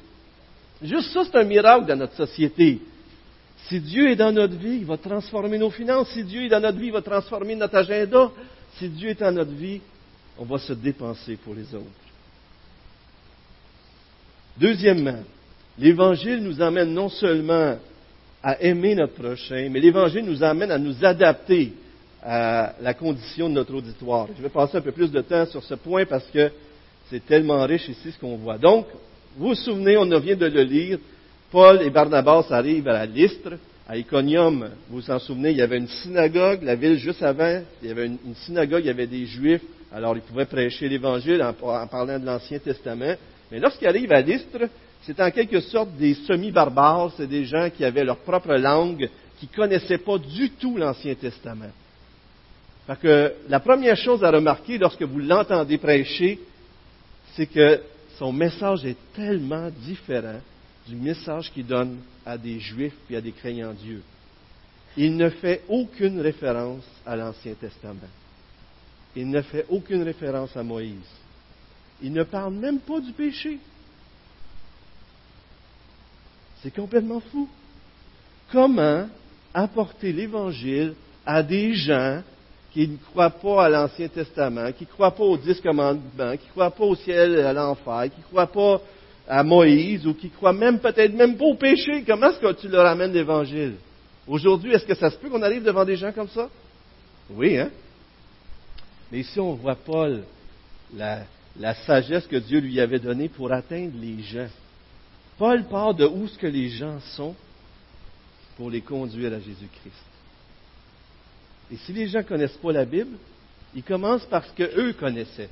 [0.83, 2.81] Juste ça, c'est un miracle dans notre société.
[3.69, 6.11] Si Dieu est dans notre vie, il va transformer nos finances.
[6.11, 8.31] Si Dieu est dans notre vie, il va transformer notre agenda.
[8.79, 9.81] Si Dieu est dans notre vie,
[10.39, 11.87] on va se dépenser pour les autres.
[14.57, 15.23] Deuxièmement,
[15.81, 17.77] l'Évangile nous amène non seulement
[18.43, 21.73] à aimer notre prochain, mais l'Évangile nous amène à nous adapter
[22.23, 24.29] à la condition de notre auditoire.
[24.37, 26.51] Je vais passer un peu plus de temps sur ce point parce que
[27.09, 28.59] c'est tellement riche ici ce qu'on voit.
[28.59, 28.87] Donc,
[29.37, 30.99] vous vous souvenez, on vient de le lire,
[31.51, 33.55] Paul et Barnabas arrivent à la Lystre,
[33.89, 34.71] à Iconium.
[34.89, 37.91] Vous vous en souvenez, il y avait une synagogue, la ville juste avant, il y
[37.91, 39.63] avait une, synagogue, il y avait des Juifs,
[39.93, 43.15] alors ils pouvaient prêcher l'Évangile en, en, parlant de l'Ancien Testament.
[43.51, 44.69] Mais lorsqu'ils arrivent à Lystre,
[45.03, 49.09] c'est en quelque sorte des semi-barbares, c'est des gens qui avaient leur propre langue,
[49.39, 51.71] qui ne connaissaient pas du tout l'Ancien Testament.
[52.87, 56.39] Parce que la première chose à remarquer lorsque vous l'entendez prêcher,
[57.35, 57.81] c'est que
[58.19, 60.41] son message est tellement différent
[60.87, 64.03] du message qu'il donne à des Juifs et à des croyants Dieu.
[64.97, 68.09] Il ne fait aucune référence à l'Ancien Testament.
[69.17, 70.97] Il ne fait aucune référence à Moïse.
[72.03, 73.59] Il ne parle même pas du péché.
[76.63, 77.49] C'est complètement fou.
[78.53, 79.07] Comment
[79.55, 80.95] apporter l'Évangile
[81.25, 82.23] à des gens
[82.73, 86.47] qui ne croient pas à l'Ancien Testament, qui ne croient pas aux dix commandements, qui
[86.47, 88.81] ne croient pas au ciel et à l'enfer, qui ne croient pas
[89.29, 92.69] à Moïse ou qui croient même peut-être même pas au péché, comment est-ce que tu
[92.69, 93.75] leur amènes l'Évangile?
[94.27, 96.49] Aujourd'hui, est-ce que ça se peut qu'on arrive devant des gens comme ça?
[97.31, 97.71] Oui, hein?
[99.11, 100.23] Mais ici, on voit Paul,
[100.95, 104.49] la sagesse que Dieu lui avait donnée pour atteindre les gens.
[105.41, 107.35] Paul part de où ce que les gens sont
[108.59, 110.05] pour les conduire à Jésus-Christ.
[111.73, 113.17] Et si les gens ne connaissent pas la Bible,
[113.75, 115.49] ils commencent parce qu'eux connaissaient.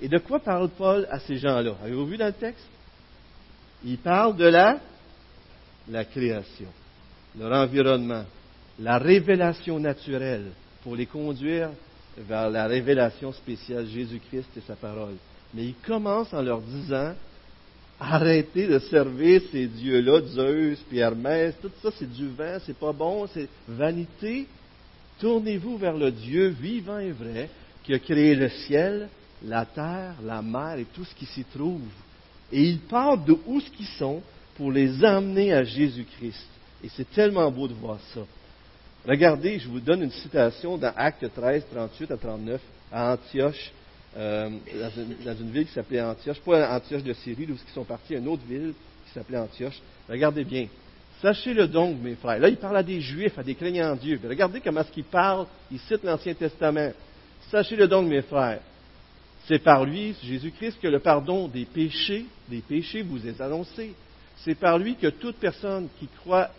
[0.00, 1.74] Et de quoi parle Paul à ces gens-là?
[1.82, 2.68] Avez-vous vu dans le texte?
[3.84, 4.78] Il parle de la,
[5.88, 6.68] la création,
[7.36, 8.22] leur environnement,
[8.78, 10.52] la révélation naturelle
[10.84, 11.70] pour les conduire
[12.16, 15.16] vers la révélation spéciale Jésus-Christ et sa parole.
[15.52, 17.12] Mais il commence en leur disant
[17.98, 22.92] Arrêtez de servir ces dieux-là, Zeus, puis Hermès, tout ça c'est du vent, c'est pas
[22.92, 24.46] bon, c'est vanité.
[25.18, 27.48] Tournez-vous vers le Dieu vivant et vrai
[27.84, 29.08] qui a créé le ciel,
[29.42, 31.80] la terre, la mer et tout ce qui s'y trouve.
[32.52, 34.20] Et il parle de où ce qu'ils sont
[34.56, 36.48] pour les emmener à Jésus-Christ.
[36.84, 38.20] Et c'est tellement beau de voir ça.
[39.06, 42.60] Regardez, je vous donne une citation dans Acte 13, 38 à 39,
[42.92, 43.72] à Antioche,
[44.16, 44.48] euh,
[45.24, 48.28] dans, une, ville qui s'appelait Antioche, pas Antioche de Syrie, d'où ils sont partis, une
[48.28, 48.72] autre ville
[49.06, 49.78] qui s'appelait Antioche.
[50.08, 50.68] Regardez bien.
[51.20, 52.38] Sachez-le donc, mes frères.
[52.38, 54.18] Là, il parle à des Juifs, à des craignants Dieu.
[54.26, 55.46] regardez comment est-ce qu'il parle.
[55.70, 56.92] Il cite l'Ancien Testament.
[57.50, 58.60] Sachez-le donc, mes frères.
[59.46, 63.94] C'est par lui, Jésus-Christ, que le pardon des péchés, des péchés vous est annoncé.
[64.38, 66.50] C'est par lui que toute personne qui croit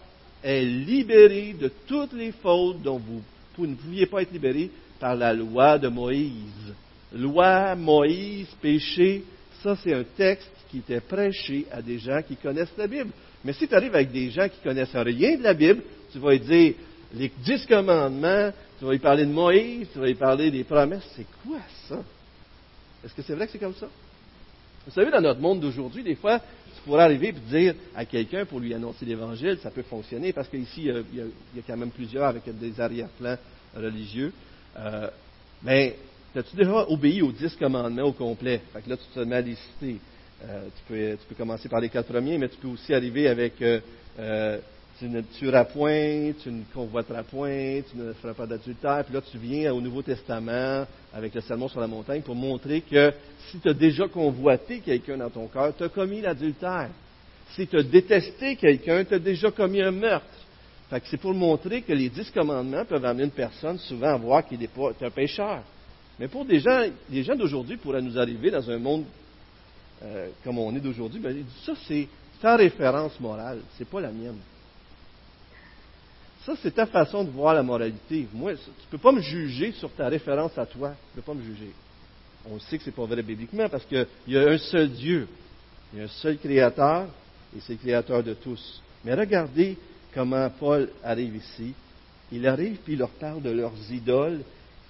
[0.44, 5.34] est libérée de toutes les fautes dont vous ne pouviez pas être libéré par la
[5.34, 6.74] loi de Moïse.
[7.14, 9.24] Loi, Moïse, péché,
[9.64, 13.12] ça c'est un texte qui était prêché à des gens qui connaissent la Bible.
[13.44, 16.32] Mais si tu arrives avec des gens qui connaissent rien de la Bible, tu vas
[16.32, 16.74] lui dire
[17.14, 21.08] les dix commandements, tu vas lui parler de Moïse, tu vas lui parler des promesses.
[21.16, 22.04] C'est quoi ça?
[23.04, 23.88] Est-ce que c'est vrai que c'est comme ça?
[24.86, 28.46] Vous savez, dans notre monde d'aujourd'hui, des fois, tu pourrais arriver et dire à quelqu'un
[28.46, 31.16] pour lui annoncer l'Évangile, ça peut fonctionner, parce qu'ici, il,
[31.56, 33.38] y a quand même plusieurs avec des arrière-plans
[33.76, 34.32] religieux.
[34.78, 35.10] Euh,
[35.64, 35.98] mais
[36.36, 38.62] as-tu déjà obéi aux dix commandements au complet?
[38.74, 39.40] Fait que là, tu te mets à.
[39.40, 43.28] Euh, tu, peux, tu, peux, commencer par les quatre premiers, mais tu peux aussi arriver
[43.28, 43.80] avec euh,
[44.20, 44.60] euh,
[45.00, 49.04] tu ne tueras point, tu ne convoiteras point, tu ne feras pas d'adultère.
[49.06, 52.82] Puis là, tu viens au Nouveau Testament avec le sermon sur la montagne pour montrer
[52.82, 53.14] que
[53.50, 56.90] si tu as déjà convoité quelqu'un dans ton cœur, tu as commis l'adultère.
[57.56, 60.26] Si tu as détesté quelqu'un, tu as déjà commis un meurtre.
[60.90, 64.18] Fait que c'est pour montrer que les dix commandements peuvent amener une personne souvent à
[64.18, 65.64] voir qu'il est, pas, un pécheur.
[66.20, 69.06] Mais pour des gens, les gens d'aujourd'hui pourraient nous arriver dans un monde
[70.04, 72.08] euh, comme on est d'aujourd'hui, ben, ça c'est
[72.42, 74.38] ta référence morale, c'est pas la mienne.
[76.48, 78.26] Ça, c'est ta façon de voir la moralité.
[78.32, 80.92] Moi, tu ne peux pas me juger sur ta référence à toi.
[80.92, 81.74] Tu ne peux pas me juger.
[82.50, 85.28] On sait que ce n'est pas vrai bibliquement parce qu'il y a un seul Dieu.
[85.92, 87.08] Il y a un seul Créateur
[87.54, 88.82] et c'est le Créateur de tous.
[89.04, 89.78] Mais regardez
[90.14, 91.74] comment Paul arrive ici.
[92.32, 94.40] Il arrive puis il leur parle de leurs idoles.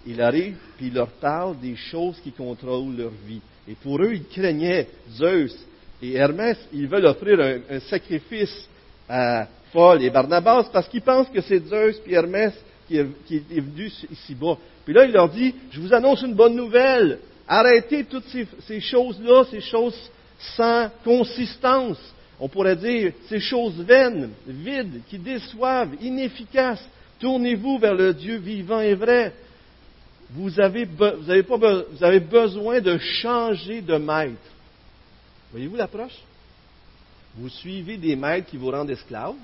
[0.05, 3.41] Il arrive puis il leur parle des choses qui contrôlent leur vie.
[3.67, 5.53] Et pour eux, ils craignaient Zeus
[6.01, 6.57] et Hermès.
[6.71, 8.69] Ils veulent offrir un, sacrifice
[9.09, 12.53] à Paul et Barnabas parce qu'ils pensent que c'est Zeus et Hermès
[12.87, 14.57] qui est, venu ici-bas.
[14.85, 17.19] Puis là, il leur dit, je vous annonce une bonne nouvelle.
[17.47, 18.27] Arrêtez toutes
[18.65, 19.97] ces choses-là, ces choses
[20.55, 21.97] sans consistance
[22.39, 26.87] on pourrait dire ces choses vaines, vides, qui déçoivent, inefficaces.
[27.19, 29.33] Tournez-vous vers le Dieu vivant et vrai.
[30.29, 34.35] Vous avez, vous avez, pas, vous avez besoin de changer de maître.
[35.51, 36.17] Voyez-vous l'approche?
[37.35, 39.35] Vous suivez des maîtres qui vous rendent esclaves.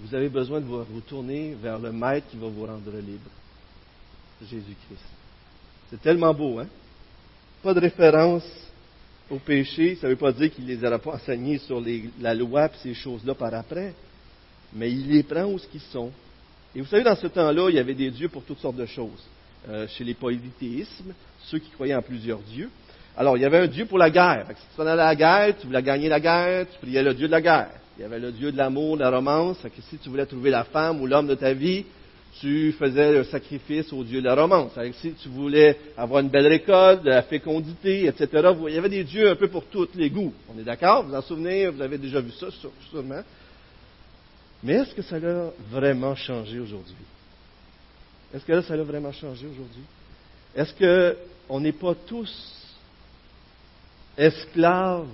[0.00, 3.30] Vous avez besoin de vous retourner vers le maître qui va vous rendre libre.
[4.42, 5.04] Jésus-Christ.
[5.90, 6.66] C'est tellement beau, hein?
[7.62, 8.48] Pas de référence
[9.28, 11.82] au péché, ça ne veut pas dire qu'il ne les aura pas enseignés sur
[12.20, 13.94] la loi et ces choses-là par après,
[14.72, 16.10] mais il les prend où ce qu'ils sont.
[16.74, 18.86] Et vous savez, dans ce temps-là, il y avait des dieux pour toutes sortes de
[18.86, 19.26] choses.
[19.68, 21.12] Euh, chez les polythéismes,
[21.44, 22.70] ceux qui croyaient en plusieurs dieux.
[23.16, 24.46] Alors, il y avait un dieu pour la guerre.
[24.48, 27.26] si tu allais à la guerre, tu voulais gagner la guerre, tu priais le dieu
[27.26, 27.70] de la guerre.
[27.98, 29.58] Il y avait le dieu de l'amour, de la romance.
[29.58, 31.84] que si tu voulais trouver la femme ou l'homme de ta vie,
[32.40, 34.72] tu faisais un sacrifice au dieu de la romance.
[35.02, 38.28] si tu voulais avoir une belle récolte, de la fécondité, etc.,
[38.66, 40.32] il y avait des dieux un peu pour tous les goûts.
[40.48, 41.04] On est d'accord?
[41.04, 41.68] Vous en souvenez?
[41.68, 42.46] Vous avez déjà vu ça,
[42.90, 43.22] sûrement.
[44.62, 46.94] Mais est-ce que ça a vraiment changé aujourd'hui?
[48.34, 49.82] Est-ce que ça a vraiment changé aujourd'hui?
[50.54, 50.74] Est-ce
[51.48, 52.32] qu'on n'est pas tous
[54.16, 55.08] esclaves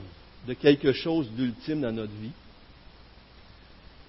[0.47, 2.33] de quelque chose d'ultime dans notre vie?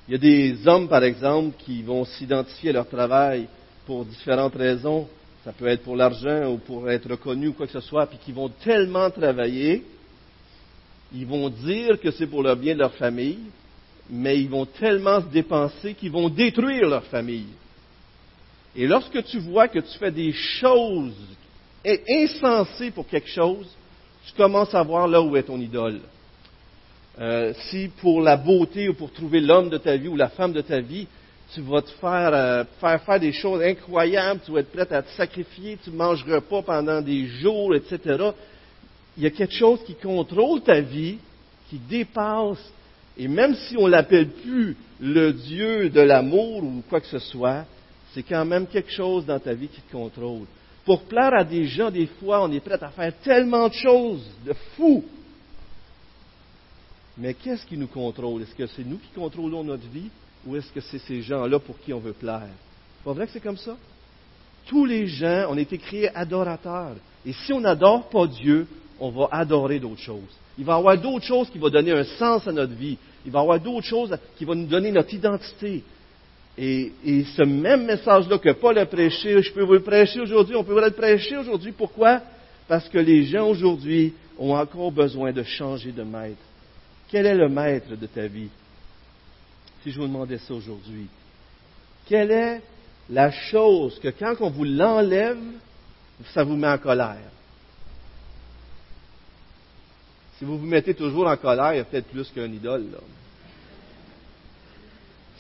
[0.08, 3.48] Il y a des hommes, par exemple, qui vont s'identifier à leur travail
[3.86, 5.08] pour différentes raisons.
[5.44, 8.18] Ça peut être pour l'argent ou pour être reconnu ou quoi que ce soit, puis
[8.18, 9.84] qui vont tellement travailler,
[11.14, 13.40] ils vont dire que c'est pour le bien de leur famille,
[14.10, 17.48] mais ils vont tellement se dépenser qu'ils vont détruire leur famille.
[18.76, 21.16] Et lorsque tu vois que tu fais des choses
[22.10, 23.68] insensées pour quelque chose,
[24.26, 26.00] tu commences à voir là où est ton idole.
[27.20, 30.54] Euh, si pour la beauté ou pour trouver l'homme de ta vie ou la femme
[30.54, 31.08] de ta vie,
[31.54, 35.02] tu vas te faire, euh, faire faire des choses incroyables, tu vas être prêt à
[35.02, 38.32] te sacrifier, tu ne mangeras pas pendant des jours, etc.
[39.18, 41.18] Il y a quelque chose qui contrôle ta vie,
[41.70, 42.72] qui dépasse,
[43.18, 47.66] et même si on l'appelle plus le Dieu de l'amour ou quoi que ce soit,
[48.14, 50.46] c'est quand même quelque chose dans ta vie qui te contrôle.
[50.86, 54.26] Pour plaire à des gens, des fois, on est prêt à faire tellement de choses
[54.46, 55.04] de fous
[57.18, 58.44] mais qu'est-ce qui nous contrôle?
[58.44, 60.10] Est-ce que c'est nous qui contrôlons notre vie
[60.46, 62.50] ou est-ce que c'est ces gens-là pour qui on veut plaire?
[62.98, 63.76] C'est pas vrai que c'est comme ça?
[64.68, 66.96] Tous les gens, ont été créés adorateurs.
[67.26, 68.68] Et si on n'adore pas Dieu,
[69.00, 70.36] on va adorer d'autres choses.
[70.58, 72.98] Il va y avoir d'autres choses qui vont donner un sens à notre vie.
[73.26, 75.84] Il va y avoir d'autres choses qui vont nous donner notre identité.
[76.58, 76.92] Et,
[77.36, 80.74] ce même message-là que Paul a prêché, je peux vous le prêcher aujourd'hui, on peut
[80.74, 81.72] vous le prêcher aujourd'hui.
[81.72, 82.22] Pourquoi?
[82.68, 86.42] Parce que les gens aujourd'hui ont encore besoin de changer de maître.
[87.10, 88.50] Quel est le maître de ta vie?
[89.84, 91.08] Si je vous demandais ça aujourd'hui.
[92.08, 92.62] Quelle est
[93.10, 95.38] la chose que quand on vous l'enlève,
[96.34, 97.37] ça vous met en colère?
[100.38, 102.86] Si vous vous mettez toujours en colère, il y a peut-être plus qu'un idole.
[102.92, 103.00] Là.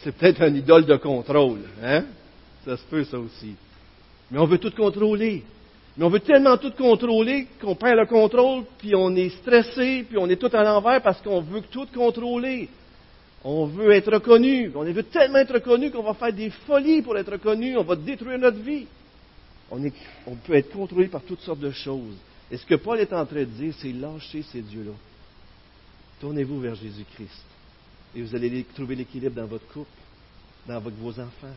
[0.03, 1.59] C'est peut-être un idole de contrôle.
[1.83, 2.05] Hein?
[2.65, 3.55] Ça se peut, ça aussi.
[4.31, 5.43] Mais on veut tout contrôler.
[5.95, 10.17] Mais on veut tellement tout contrôler qu'on perd le contrôle, puis on est stressé, puis
[10.17, 12.69] on est tout à l'envers parce qu'on veut tout contrôler.
[13.43, 14.71] On veut être reconnu.
[14.75, 17.77] On veut tellement être reconnu qu'on va faire des folies pour être reconnu.
[17.77, 18.87] On va détruire notre vie.
[19.71, 19.79] On,
[20.25, 22.15] on peut être contrôlé par toutes sortes de choses.
[22.51, 24.93] Et ce que Paul est en train de dire, c'est lâcher ces dieux-là.
[26.19, 27.43] Tournez-vous vers Jésus-Christ.
[28.15, 29.89] Et vous allez trouver l'équilibre dans votre couple,
[30.67, 31.55] dans vos enfants,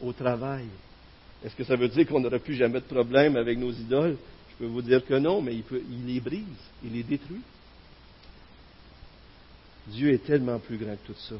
[0.00, 0.66] au travail.
[1.44, 4.16] Est-ce que ça veut dire qu'on n'aura plus jamais de problème avec nos idoles?
[4.50, 6.44] Je peux vous dire que non, mais il, il les brise,
[6.84, 7.42] il les détruit.
[9.88, 11.36] Dieu est tellement plus grand que tout ça.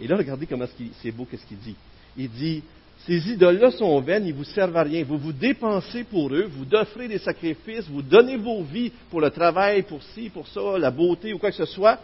[0.00, 0.66] Et là, regardez comment
[1.02, 1.76] c'est beau qu'est-ce qu'il dit.
[2.16, 2.62] Il dit,
[3.04, 5.04] ces idoles-là sont vaines, ils vous servent à rien.
[5.04, 9.30] Vous vous dépensez pour eux, vous offrez des sacrifices, vous donnez vos vies pour le
[9.30, 11.98] travail, pour ci, pour ça, la beauté ou quoi que ce soit,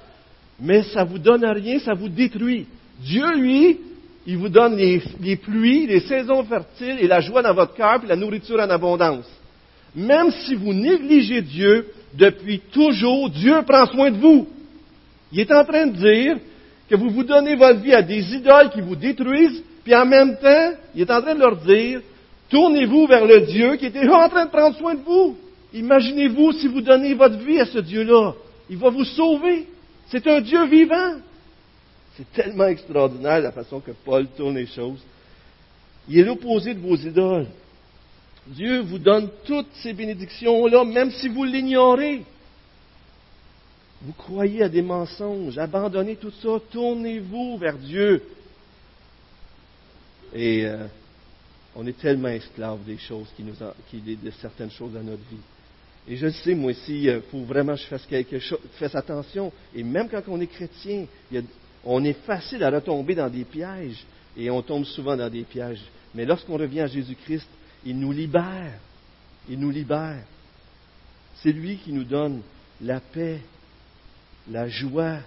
[0.61, 2.67] mais ça vous donne rien, ça vous détruit.
[3.01, 3.81] Dieu, lui,
[4.27, 8.15] il vous donne les, pluies, les saisons fertiles et la joie dans votre cœur, la
[8.15, 9.27] nourriture en abondance.
[9.95, 14.47] Même si vous négligez Dieu, depuis toujours, Dieu prend soin de vous.
[15.33, 16.37] Il est en train de dire
[16.89, 20.39] que vous vous donnez votre vie à des idoles qui vous détruisent, puis en même
[20.39, 22.01] temps, il est en train de leur dire,
[22.51, 25.37] tournez-vous vers le Dieu qui était en train de prendre soin de vous.
[25.73, 28.35] Imaginez-vous si vous donnez votre vie à ce Dieu-là.
[28.69, 29.67] Il va vous sauver.
[30.09, 31.17] C'est un Dieu vivant.
[32.17, 35.01] C'est tellement extraordinaire la façon que Paul tourne les choses.
[36.09, 37.47] Il est l'opposé de vos idoles.
[38.47, 42.23] Dieu vous donne toutes ces bénédictions-là, même si vous l'ignorez.
[44.03, 48.23] Vous croyez à des mensonges, abandonnez tout ça, tournez-vous vers Dieu.
[50.35, 50.87] Et euh,
[51.75, 53.55] on est tellement esclaves des choses qui nous,
[53.91, 55.41] qui, de certaines choses dans notre vie.
[56.09, 58.95] Et je le sais, moi aussi, il faut vraiment que je fasse quelque chose, fasse
[58.95, 59.53] attention.
[59.75, 61.07] Et même quand on est chrétien,
[61.85, 64.05] on est facile à retomber dans des pièges.
[64.37, 65.83] Et on tombe souvent dans des pièges.
[66.15, 67.49] Mais lorsqu'on revient à Jésus-Christ,
[67.85, 68.79] il nous libère.
[69.49, 70.25] Il nous libère.
[71.37, 72.43] C'est lui qui nous donne
[72.81, 73.41] la paix,
[74.51, 75.19] la joie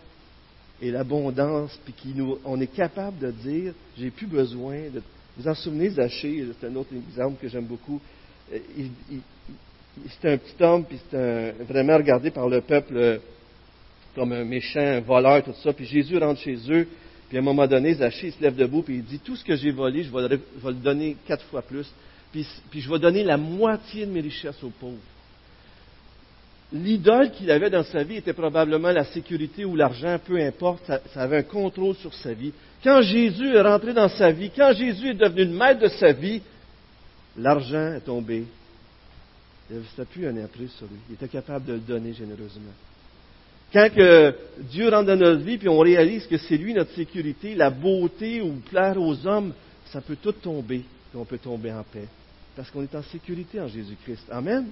[0.81, 5.01] et l'abondance, puis qui nous, on est capable de dire, j'ai plus besoin de.
[5.37, 8.01] Vous en souvenez, Zachée, c'est un autre exemple que j'aime beaucoup.
[8.53, 8.59] Euh,
[10.21, 13.17] c'est un petit homme, puis c'est vraiment regardé par le peuple euh,
[14.13, 15.73] comme un méchant, un voleur, tout ça.
[15.73, 16.87] Puis Jésus rentre chez eux,
[17.27, 19.55] puis à un moment donné, Zachée se lève debout, puis il dit, tout ce que
[19.55, 21.89] j'ai volé, je vais, le donner quatre fois plus,
[22.31, 24.99] puis je vais donner la moitié de mes richesses aux pauvres
[26.75, 30.99] l'idole qu'il avait dans sa vie était probablement la sécurité ou l'argent, peu importe, ça,
[31.15, 32.51] avait un contrôle sur sa vie.
[32.83, 36.11] Quand Jésus est rentré dans sa vie, quand Jésus est devenu le maître de sa
[36.11, 36.41] vie,
[37.37, 38.45] l'argent est tombé.
[40.11, 40.99] Plus un sur lui.
[41.09, 42.73] Il était capable de le donner généreusement.
[43.73, 43.89] Quand
[44.59, 48.41] Dieu rentre dans notre vie, puis on réalise que c'est lui notre sécurité, la beauté
[48.41, 49.53] ou plaire aux hommes,
[49.87, 52.07] ça peut tout tomber, puis on peut tomber en paix.
[52.55, 54.27] Parce qu'on est en sécurité en Jésus-Christ.
[54.29, 54.67] Amen.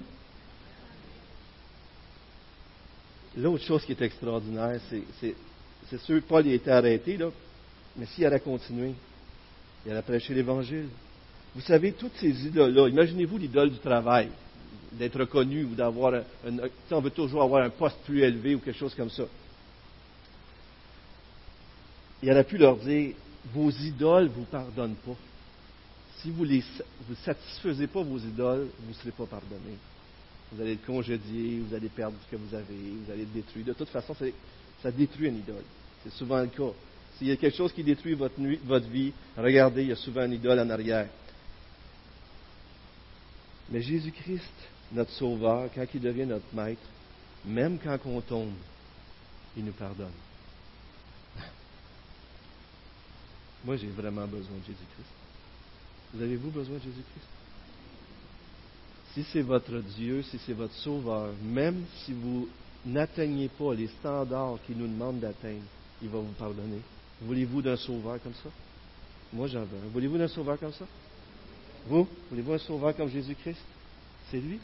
[3.36, 4.80] L'autre chose qui est extraordinaire,
[5.18, 7.30] c'est sûr que Paul a été arrêté, là,
[7.96, 8.94] mais s'il avait continué,
[9.84, 10.88] il allait prêcher l'Évangile.
[11.54, 14.28] Vous savez, toutes ces idoles-là, imaginez-vous l'idole du travail,
[14.92, 16.22] d'être reconnu ou d'avoir un,
[16.90, 19.24] on veut toujours avoir un poste plus élevé ou quelque chose comme ça.
[22.22, 23.14] Il aurait pu leur dire,
[23.52, 25.16] vos idoles ne vous pardonnent pas.
[26.18, 26.60] Si vous ne
[27.24, 29.76] satisfaisez pas vos idoles, vous ne serez pas pardonnés
[30.54, 33.64] vous allez être congédié, vous allez perdre ce que vous avez, vous allez être détruit.
[33.64, 34.14] De toute façon,
[34.82, 35.64] ça détruit une idole.
[36.02, 36.72] C'est souvent le cas.
[37.16, 40.24] S'il y a quelque chose qui détruit votre, votre vie, regardez, il y a souvent
[40.24, 41.08] une idole en arrière.
[43.70, 44.52] Mais Jésus-Christ,
[44.92, 46.82] notre Sauveur, quand il devient notre Maître,
[47.44, 48.52] même quand on tombe,
[49.56, 50.12] il nous pardonne.
[53.64, 55.10] Moi, j'ai vraiment besoin de Jésus-Christ.
[56.12, 57.33] Vous avez-vous besoin de Jésus-Christ?
[59.14, 62.48] Si c'est votre Dieu, si c'est votre Sauveur, même si vous
[62.84, 65.62] n'atteignez pas les standards qu'il nous demande d'atteindre,
[66.02, 66.80] il va vous pardonner.
[67.22, 68.50] Voulez-vous d'un Sauveur comme ça?
[69.32, 69.88] Moi, j'en veux.
[69.92, 70.86] Voulez-vous d'un Sauveur comme ça?
[71.86, 72.08] Vous?
[72.28, 73.60] Voulez-vous un Sauveur comme Jésus-Christ?
[74.30, 74.58] C'est lui.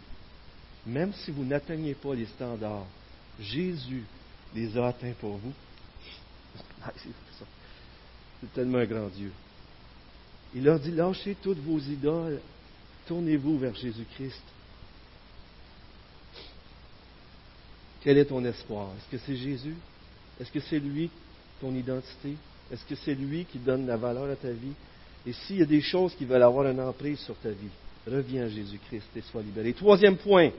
[0.85, 2.87] Même si vous n'atteignez pas les standards,
[3.39, 4.05] Jésus
[4.55, 5.53] les a atteints pour vous.
[8.41, 9.31] C'est tellement un grand Dieu.
[10.55, 12.41] Il leur dit, lâchez toutes vos idoles
[13.11, 14.41] Tournez-vous vers Jésus-Christ.
[18.05, 18.87] Quel est ton espoir?
[18.97, 19.75] Est-ce que c'est Jésus?
[20.41, 21.11] Est-ce que c'est lui
[21.61, 22.37] ton identité?
[22.73, 24.75] Est-ce que c'est lui qui donne la valeur à ta vie?
[25.27, 27.73] Et s'il y a des choses qui veulent avoir une emprise sur ta vie,
[28.07, 29.73] reviens à Jésus-Christ et sois libéré.
[29.73, 30.51] Troisième point,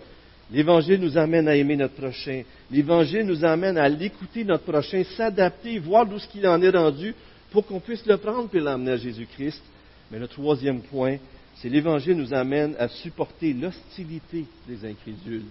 [0.52, 2.44] L'Évangile nous amène à aimer notre prochain.
[2.70, 7.16] L'Évangile nous amène à l'écouter notre prochain, s'adapter, voir d'où ce qu'il en est rendu
[7.50, 9.64] pour qu'on puisse le prendre et l'emmener à Jésus-Christ.
[10.12, 11.16] Mais le troisième point,
[11.62, 15.46] c'est l'Évangile nous amène à supporter l'hostilité des incrédules.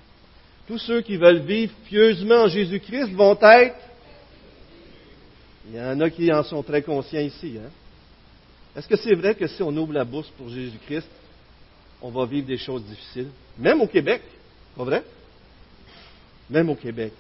[0.67, 3.77] Tous ceux qui veulent vivre pieusement en Jésus-Christ vont être...
[5.69, 7.59] Il y en a qui en sont très conscients ici.
[7.59, 7.71] Hein?
[8.75, 11.09] Est-ce que c'est vrai que si on ouvre la bourse pour Jésus-Christ,
[12.03, 13.29] on va vivre des choses difficiles?
[13.57, 14.23] Même au Québec,
[14.77, 15.05] pas vrai?
[16.49, 17.13] Même au Québec.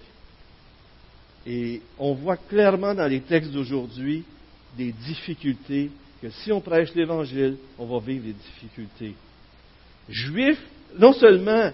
[1.47, 4.24] Et on voit clairement dans les textes d'aujourd'hui
[4.76, 5.91] des difficultés
[6.21, 9.14] que si on prêche l'Évangile, on va vivre des difficultés.
[10.09, 10.62] Juifs,
[10.99, 11.71] non seulement,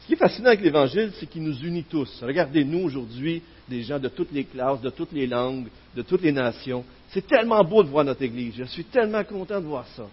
[0.00, 2.22] ce qui est fascinant avec l'Évangile, c'est qu'il nous unit tous.
[2.22, 6.32] Regardez-nous aujourd'hui, des gens de toutes les classes, de toutes les langues, de toutes les
[6.32, 6.84] nations.
[7.10, 8.54] C'est tellement beau de voir notre Église.
[8.56, 10.06] Je suis tellement content de voir ça.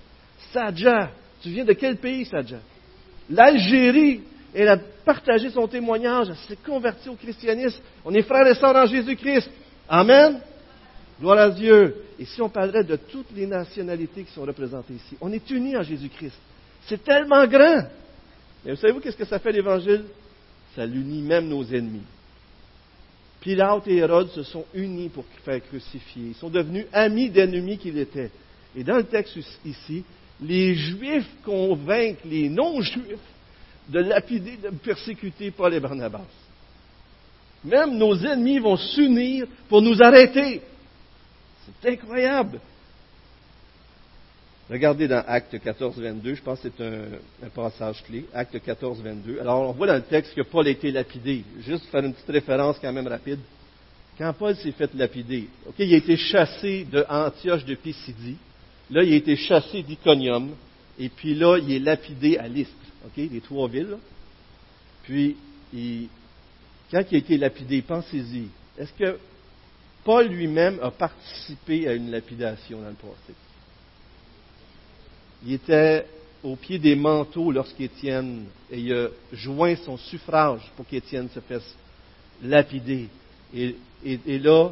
[0.52, 1.12] Sadja,
[1.42, 2.60] tu viens de quel pays, Sadja?
[3.30, 4.22] L'Algérie.
[4.54, 7.80] Elle a partagé son témoignage, elle s'est convertie au christianisme.
[8.04, 9.48] On est frères et sœurs en Jésus-Christ.
[9.88, 10.42] Amen.
[11.20, 11.96] Gloire à Dieu.
[12.18, 15.76] Et si on parlerait de toutes les nationalités qui sont représentées ici, on est unis
[15.76, 16.38] en Jésus-Christ.
[16.88, 17.84] C'est tellement grand.
[18.64, 20.06] Mais vous savez-vous qu'est-ce que ça fait l'Évangile?
[20.76, 22.04] Ça l'unit même nos ennemis.
[23.42, 26.30] Pilate et Hérode se sont unis pour faire crucifier.
[26.30, 28.32] Ils sont devenus amis d'ennemis qu'ils étaient.
[28.76, 30.04] Et dans le texte ici,
[30.42, 33.18] les Juifs convainquent les non-Juifs
[33.88, 36.28] de lapider, de persécuter Paul et Barnabas.
[37.64, 40.62] Même nos ennemis vont s'unir pour nous arrêter.
[41.82, 42.60] C'est incroyable.
[44.70, 48.26] Regardez dans Acte 14, 22, je pense que c'est un, passage clé.
[48.34, 49.40] Acte 14, 22.
[49.40, 51.44] Alors, on voit dans le texte que Paul a été lapidé.
[51.62, 53.40] Juste faire une petite référence quand même rapide.
[54.18, 55.48] Quand Paul s'est fait lapider,
[55.80, 58.38] il a été chassé de Antioche de Pisidie.
[58.92, 60.52] Là, il a été chassé d'Iconium.
[61.00, 62.74] Et puis là, il est lapidé à Lystre.
[63.06, 63.98] OK, les trois villes.
[65.04, 65.36] Puis,
[66.92, 68.50] quand il a été lapidé, pensez-y.
[68.78, 69.18] Est-ce que
[70.10, 73.36] Paul lui-même a participé à une lapidation dans le passé?
[75.46, 76.04] Il était
[76.42, 81.76] au pied des manteaux lorsqu'Étienne, a joint son suffrage pour qu'Étienne se fasse
[82.42, 83.08] lapider.
[83.54, 83.76] Et,
[84.40, 84.72] là,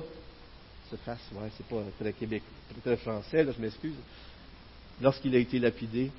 [0.89, 2.49] se fasse, ouais, c'est pas très québécois,
[2.83, 3.93] très français, là, je m'excuse.
[4.99, 6.09] Lorsqu'il a été lapidé,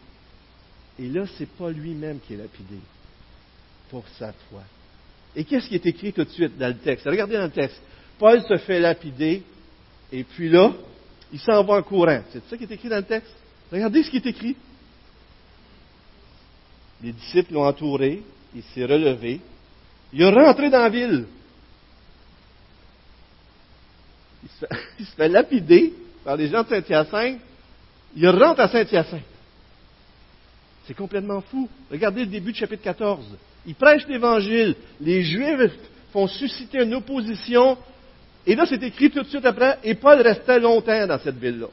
[0.96, 2.78] et là, ce n'est pas lui-même qui est lapidé
[3.90, 4.62] pour sa foi.
[5.34, 7.04] Et qu'est-ce qui est écrit tout de suite dans le texte?
[7.04, 7.82] Regardez dans le texte.
[8.18, 9.42] Paul se fait lapider,
[10.12, 10.72] et puis là,
[11.32, 12.22] il s'en va en courant.
[12.32, 13.34] C'est ça qui est écrit dans le texte?
[13.70, 14.56] Regardez ce qui est écrit.
[17.02, 18.22] Les disciples l'ont entouré,
[18.54, 19.40] il s'est relevé,
[20.12, 21.26] il est rentré dans la ville.
[24.42, 25.92] Il se, fait, il se fait lapider
[26.24, 27.40] par les gens de Saint-Hyacinthe,
[28.16, 29.22] il rentre à Saint-Hyacinthe.
[30.86, 31.68] C'est complètement fou.
[31.90, 33.26] Regardez le début du chapitre 14.
[33.66, 34.74] Il prêche l'Évangile.
[35.00, 35.72] Les Juifs
[36.12, 37.76] font susciter une opposition.
[38.48, 41.66] Et là, c'est écrit tout de suite après, et Paul restait longtemps dans cette ville-là.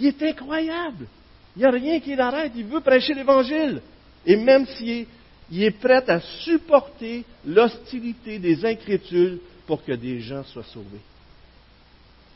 [0.00, 1.06] Il est incroyable.
[1.54, 2.50] Il n'y a rien qui l'arrête.
[2.56, 3.80] Il veut prêcher l'Évangile.
[4.26, 5.06] Et même s'il
[5.52, 10.98] est, prêt à supporter l'hostilité des incrédules pour que des gens soient sauvés.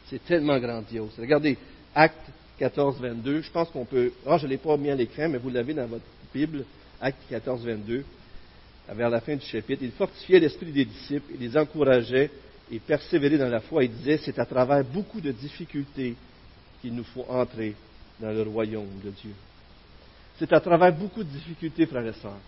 [0.08, 1.14] C'est tellement grandiose.
[1.18, 1.58] Regardez,
[1.92, 2.30] Acte
[2.60, 3.40] 14, 22.
[3.40, 4.12] Je pense qu'on peut.
[4.24, 6.64] Ah, je ne l'ai pas mis à l'écran, mais vous l'avez dans votre Bible,
[7.00, 8.04] Acte 14, 22.
[8.94, 12.30] Vers la fin du chapitre, il fortifiait l'esprit des disciples, il les encourageait
[12.70, 13.84] et persévérait dans la foi.
[13.84, 16.14] Il disait C'est à travers beaucoup de difficultés
[16.80, 17.74] qu'il nous faut entrer
[18.20, 19.34] dans le royaume de Dieu.
[20.38, 22.38] C'est à travers beaucoup de difficultés, frères et sœurs.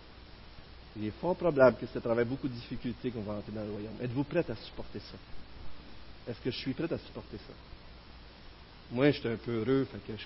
[0.98, 3.64] Il est fort probable que c'est à travers beaucoup de difficultés qu'on va entrer dans
[3.64, 3.94] le royaume.
[4.02, 5.18] Êtes-vous prêts à supporter ça?
[6.28, 7.52] Est-ce que je suis prêt à supporter ça?
[8.90, 10.18] Moi, j'étais un peu heureux, fait que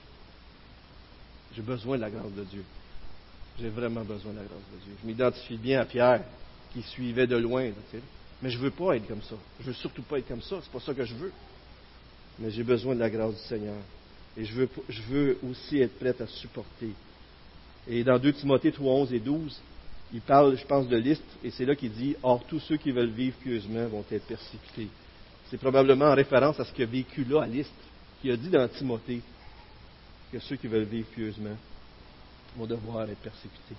[1.55, 2.65] j'ai besoin de la grâce de Dieu.
[3.59, 4.93] J'ai vraiment besoin de la grâce de Dieu.
[5.03, 6.23] Je m'identifie bien à Pierre,
[6.73, 7.71] qui suivait de loin.
[8.43, 9.37] Mais je ne veux pas être comme ça.
[9.61, 10.57] Je ne veux surtout pas être comme ça.
[10.63, 11.33] C'est pas ça que je veux.
[12.39, 13.77] Mais j'ai besoin de la grâce du Seigneur.
[14.37, 16.91] Et je veux, aussi être prêt à supporter.
[17.89, 19.61] Et dans 2 Timothée 3, 11 et 12,
[20.13, 22.91] il parle, je pense, de liste, et c'est là qu'il dit Or, tous ceux qui
[22.91, 24.89] veulent vivre pieusement vont être persécutés.
[25.51, 27.75] C'est probablement en référence à ce a vécu là à Liste
[28.23, 29.21] qui a dit dans Timothée
[30.33, 31.57] que ceux qui veulent vivre pieusement
[32.57, 33.75] vont devoir être persécutés.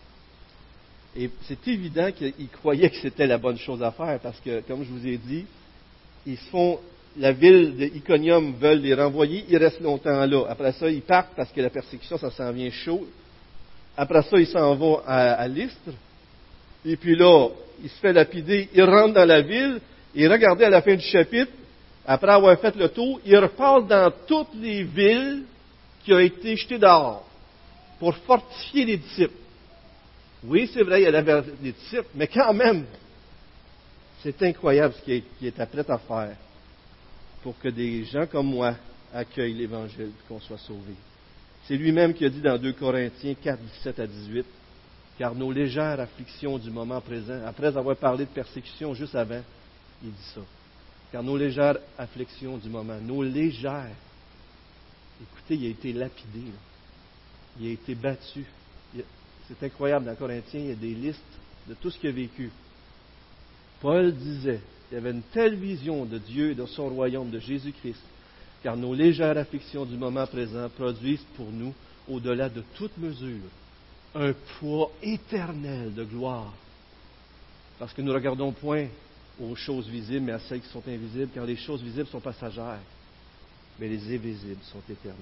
[1.15, 4.83] Et c'est évident qu'ils croyaient que c'était la bonne chose à faire parce que, comme
[4.83, 5.45] je vous ai dit,
[6.25, 6.79] ils se font,
[7.17, 10.45] la ville d'Iconium veulent les renvoyer, ils restent longtemps là.
[10.49, 13.05] Après ça, ils partent parce que la persécution, ça s'en vient chaud.
[13.97, 15.91] Après ça, ils s'en vont à, à Lystre.
[16.85, 17.49] Et puis là,
[17.83, 19.81] il se fait lapider, ils rentrent dans la ville,
[20.15, 21.51] et regardez à la fin du chapitre,
[22.05, 25.43] après avoir fait le tour, il repasse dans toutes les villes
[26.03, 27.25] qui ont été jetées dehors
[27.99, 29.40] pour fortifier les disciples.
[30.43, 32.85] Oui, c'est vrai, il y avait des disciples, mais quand même,
[34.23, 36.35] c'est incroyable ce qu'il était prêt à faire
[37.43, 38.75] pour que des gens comme moi
[39.13, 40.95] accueillent l'Évangile qu'on soit sauvés.
[41.67, 44.45] C'est lui-même qui a dit dans 2 Corinthiens 4, 17 à 18,
[45.17, 49.41] car nos légères afflictions du moment présent, après avoir parlé de persécution juste avant,
[50.03, 50.41] il dit ça.
[51.11, 53.95] Car nos légères afflictions du moment, nos légères,
[55.21, 56.45] écoutez, il a été lapidé,
[57.59, 58.45] il a été battu.
[59.59, 61.21] C'est incroyable, dans Corinthiens, il y a des listes
[61.67, 62.49] de tout ce qu'il a vécu.
[63.81, 68.01] Paul disait, il avait une telle vision de Dieu et de son royaume, de Jésus-Christ,
[68.63, 71.73] car nos légères afflictions du moment présent produisent pour nous,
[72.07, 73.49] au-delà de toute mesure,
[74.15, 76.53] un poids éternel de gloire.
[77.79, 78.87] Parce que nous ne regardons point
[79.39, 82.79] aux choses visibles, mais à celles qui sont invisibles, car les choses visibles sont passagères,
[83.79, 85.17] mais les invisibles sont éternelles.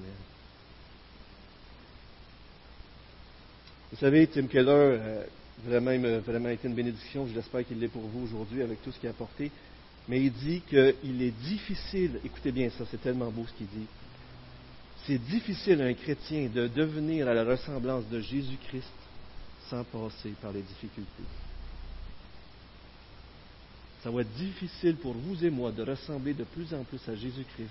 [3.91, 5.23] Vous savez, Tim Keller, euh,
[5.65, 7.27] vraiment, il vraiment été une bénédiction.
[7.33, 9.51] J'espère qu'il l'est pour vous aujourd'hui avec tout ce qu'il a apporté.
[10.07, 13.87] Mais il dit qu'il est difficile, écoutez bien ça, c'est tellement beau ce qu'il dit.
[15.05, 18.87] C'est difficile à un chrétien de devenir à la ressemblance de Jésus-Christ
[19.69, 21.23] sans passer par les difficultés.
[24.03, 27.15] Ça va être difficile pour vous et moi de ressembler de plus en plus à
[27.15, 27.69] Jésus-Christ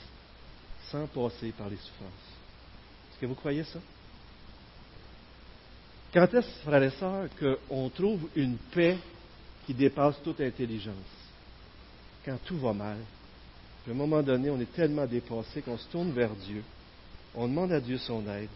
[0.90, 2.28] sans passer par les souffrances.
[3.10, 3.80] Est-ce que vous croyez ça?
[6.12, 8.96] Quand est-ce, frères et sœurs, qu'on trouve une paix
[9.66, 10.94] qui dépasse toute intelligence?
[12.24, 12.96] Quand tout va mal.
[13.86, 16.62] à un moment donné, on est tellement dépassé qu'on se tourne vers Dieu,
[17.34, 18.48] on demande à Dieu son aide,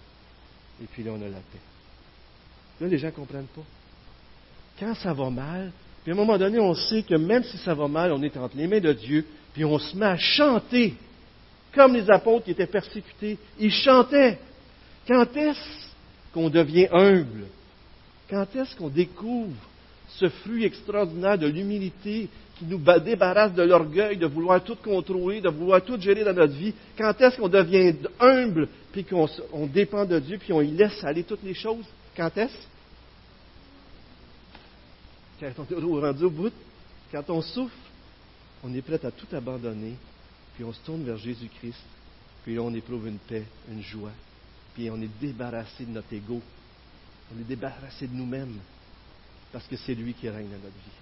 [0.82, 1.60] et puis là, on a la paix.
[2.80, 3.62] Là, les gens ne comprennent pas.
[4.78, 5.72] Quand ça va mal,
[6.02, 8.36] puis à un moment donné, on sait que même si ça va mal, on est
[8.36, 10.94] entre les mains de Dieu, puis on se met à chanter,
[11.74, 13.38] comme les apôtres qui étaient persécutés.
[13.58, 14.38] Ils chantaient.
[15.06, 15.81] Quand est-ce
[16.32, 17.46] qu'on devient humble?
[18.28, 19.54] Quand est-ce qu'on découvre
[20.08, 22.28] ce fruit extraordinaire de l'humilité
[22.58, 26.54] qui nous débarrasse de l'orgueil, de vouloir tout contrôler, de vouloir tout gérer dans notre
[26.54, 26.74] vie?
[26.96, 31.24] Quand est-ce qu'on devient humble, puis qu'on dépend de Dieu, puis on y laisse aller
[31.24, 31.84] toutes les choses?
[32.16, 32.56] Quand est-ce?
[35.40, 36.52] Quand on est rendu au bout,
[37.10, 37.74] quand on souffre,
[38.62, 39.94] on est prêt à tout abandonner,
[40.54, 41.82] puis on se tourne vers Jésus-Christ,
[42.44, 44.12] puis là on éprouve une paix, une joie,
[44.74, 46.40] puis on est débarrassé de notre ego.
[47.34, 48.58] On est débarrassé de nous-mêmes.
[49.52, 50.98] Parce que c'est lui qui règne dans notre vie.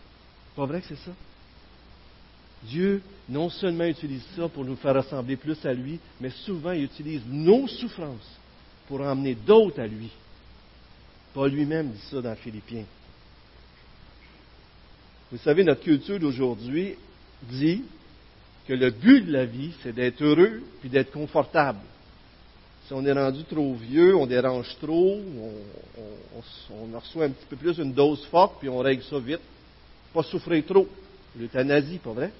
[0.56, 1.12] Pas vrai que c'est ça?
[2.64, 6.84] Dieu non seulement utilise ça pour nous faire ressembler plus à lui, mais souvent il
[6.84, 8.38] utilise nos souffrances
[8.86, 10.10] pour emmener d'autres à lui.
[11.32, 12.84] Paul lui-même dit ça dans Philippiens.
[15.30, 16.96] Vous savez, notre culture d'aujourd'hui
[17.42, 17.84] dit
[18.66, 21.78] que le but de la vie, c'est d'être heureux puis d'être confortable.
[22.90, 25.20] Si on est rendu trop vieux, on dérange trop,
[26.72, 29.38] on, reçoit un petit peu plus une dose forte, puis on règle ça vite.
[30.12, 30.88] Pas souffrir trop.
[31.38, 32.32] L'euthanasie, pas vrai?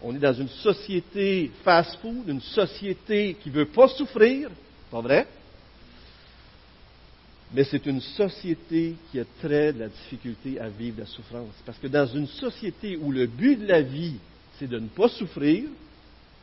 [0.00, 4.50] On est dans une société fast-food, une société qui ne veut pas souffrir,
[4.88, 5.26] pas vrai?
[7.52, 11.56] Mais c'est une société qui a très de la difficulté à vivre la souffrance.
[11.66, 14.14] Parce que dans une société où le but de la vie,
[14.60, 15.64] c'est de ne pas souffrir,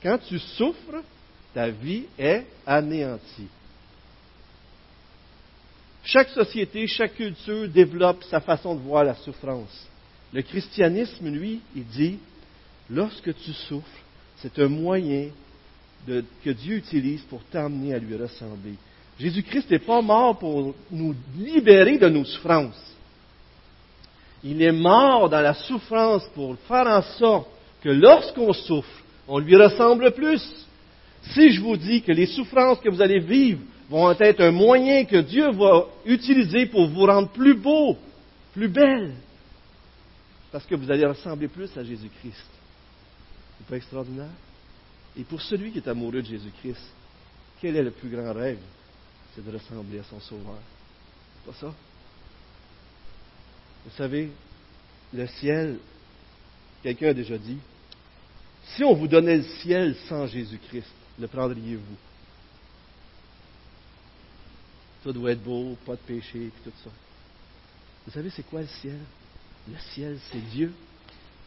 [0.03, 1.01] quand tu souffres,
[1.53, 3.47] ta vie est anéantie.
[6.03, 9.87] Chaque société, chaque culture développe sa façon de voir la souffrance.
[10.31, 12.19] Le christianisme, lui, il dit,
[12.89, 13.85] lorsque tu souffres,
[14.37, 15.29] c'est un moyen
[16.07, 18.75] que Dieu utilise pour t'amener à lui ressembler.
[19.19, 22.95] Jésus-Christ n'est pas mort pour nous libérer de nos souffrances.
[24.43, 27.49] Il est mort dans la souffrance pour faire en sorte
[27.81, 30.41] que lorsqu'on souffre, on lui ressemble plus.
[31.33, 35.05] Si je vous dis que les souffrances que vous allez vivre vont être un moyen
[35.05, 37.97] que Dieu va utiliser pour vous rendre plus beau,
[38.53, 39.13] plus belle,
[40.51, 42.47] parce que vous allez ressembler plus à Jésus-Christ.
[43.57, 44.31] C'est pas extraordinaire?
[45.17, 46.81] Et pour celui qui est amoureux de Jésus-Christ,
[47.61, 48.59] quel est le plus grand rêve?
[49.35, 50.57] C'est de ressembler à son Sauveur.
[51.35, 51.73] C'est pas ça?
[53.85, 54.29] Vous savez,
[55.13, 55.77] le ciel,
[56.81, 57.57] quelqu'un a déjà dit,
[58.75, 61.97] si on vous donnait le ciel sans Jésus-Christ, le prendriez-vous?
[65.03, 66.89] Tout doit être beau, pas de péché, et tout ça.
[68.05, 68.99] Vous savez, c'est quoi le ciel?
[69.67, 70.73] Le ciel, c'est Dieu.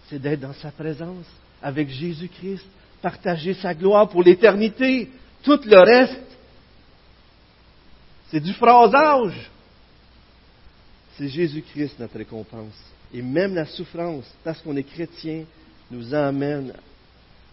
[0.09, 1.27] C'est d'être dans sa présence,
[1.63, 2.65] avec Jésus-Christ,
[3.01, 5.11] partager sa gloire pour l'éternité.
[5.43, 6.39] Tout le reste,
[8.31, 9.51] c'est du phrasage.
[11.17, 12.79] C'est Jésus-Christ notre récompense.
[13.13, 15.45] Et même la souffrance, parce qu'on est chrétien,
[15.91, 16.73] nous emmène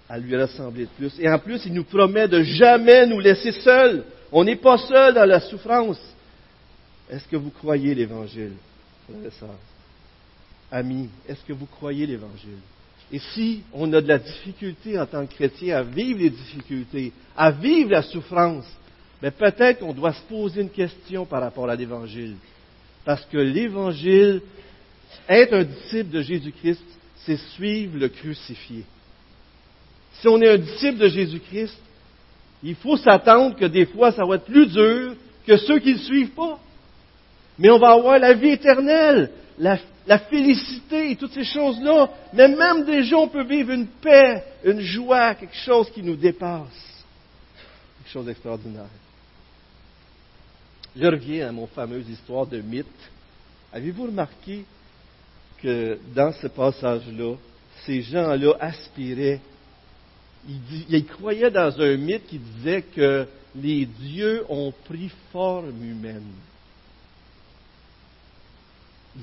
[0.09, 1.13] à lui ressembler de plus.
[1.19, 4.03] Et en plus, il nous promet de jamais nous laisser seuls.
[4.31, 6.01] On n'est pas seul dans la souffrance.
[7.09, 8.53] Est-ce que vous croyez l'Évangile?
[10.71, 12.59] amis, est-ce que vous croyez l'Évangile?
[13.11, 17.11] Et si on a de la difficulté en tant que chrétien à vivre les difficultés,
[17.35, 18.65] à vivre la souffrance,
[19.21, 22.35] mais ben peut-être qu'on doit se poser une question par rapport à l'Évangile.
[23.03, 24.41] Parce que l'Évangile,
[25.27, 26.83] être un disciple de Jésus-Christ,
[27.25, 28.85] c'est suivre le crucifié.
[30.21, 31.77] Si on est un disciple de Jésus-Christ,
[32.63, 35.15] il faut s'attendre que des fois, ça va être plus dur
[35.47, 36.59] que ceux qui ne le suivent pas.
[37.57, 39.77] Mais on va avoir la vie éternelle, la,
[40.29, 42.09] félicité et toutes ces choses-là.
[42.33, 47.03] Mais même déjà, on peut vivre une paix, une joie, quelque chose qui nous dépasse.
[47.97, 48.85] Quelque chose d'extraordinaire.
[50.95, 52.87] Je reviens à mon fameuse histoire de mythe.
[53.71, 54.65] Avez-vous remarqué
[55.61, 57.35] que dans ce passage-là,
[57.85, 59.39] ces gens-là aspiraient,
[60.89, 66.31] ils, croyaient dans un mythe qui disait que les dieux ont pris forme humaine.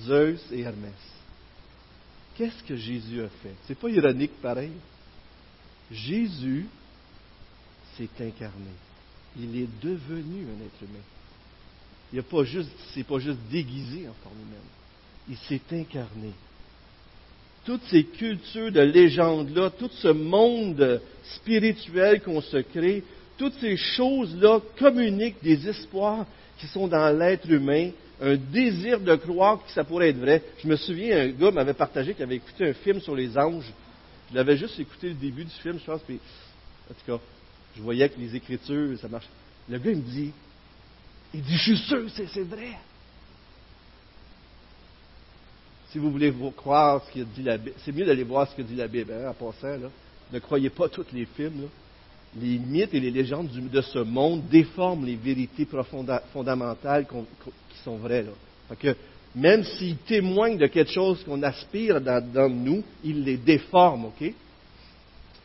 [0.00, 0.92] Zeus et Hermès.
[2.36, 3.54] Qu'est-ce que Jésus a fait?
[3.66, 4.72] C'est pas ironique pareil.
[5.90, 6.66] Jésus
[7.96, 8.72] s'est incarné.
[9.38, 11.04] Il est devenu un être humain.
[12.12, 12.44] Il n'est pas
[13.08, 14.60] pas juste déguisé en forme humaine.
[15.28, 16.32] Il s'est incarné.
[17.66, 21.00] Toutes ces cultures de légendes-là, tout ce monde
[21.34, 23.02] spirituel qu'on se crée,
[23.36, 26.24] toutes ces choses-là communiquent des espoirs
[26.58, 27.90] qui sont dans l'être humain,
[28.20, 30.42] un désir de croire que ça pourrait être vrai.
[30.62, 33.70] Je me souviens, un gars m'avait partagé qu'il avait écouté un film sur les anges.
[34.30, 36.18] Je l'avais juste écouté le début du film, je pense, puis
[36.88, 37.22] en tout cas,
[37.76, 39.26] je voyais que les écritures, ça marche.
[39.68, 40.32] Le gars, me dit,
[41.34, 42.78] il dit, je suis sûr, c'est vrai.
[45.90, 48.62] Si vous voulez croire ce qu'il dit la Bible, c'est mieux d'aller voir ce que
[48.62, 49.68] dit la Bible, hein, en passant.
[49.68, 49.88] Là.
[50.32, 51.68] Ne croyez pas tous les films.
[52.38, 55.66] Les mythes et les légendes de ce monde déforment les vérités
[56.32, 58.24] fondamentales qui sont vraies.
[58.24, 58.76] Là.
[58.76, 58.94] que,
[59.34, 64.34] même s'ils témoignent de quelque chose qu'on aspire dans, dans, nous, ils les déforment, OK?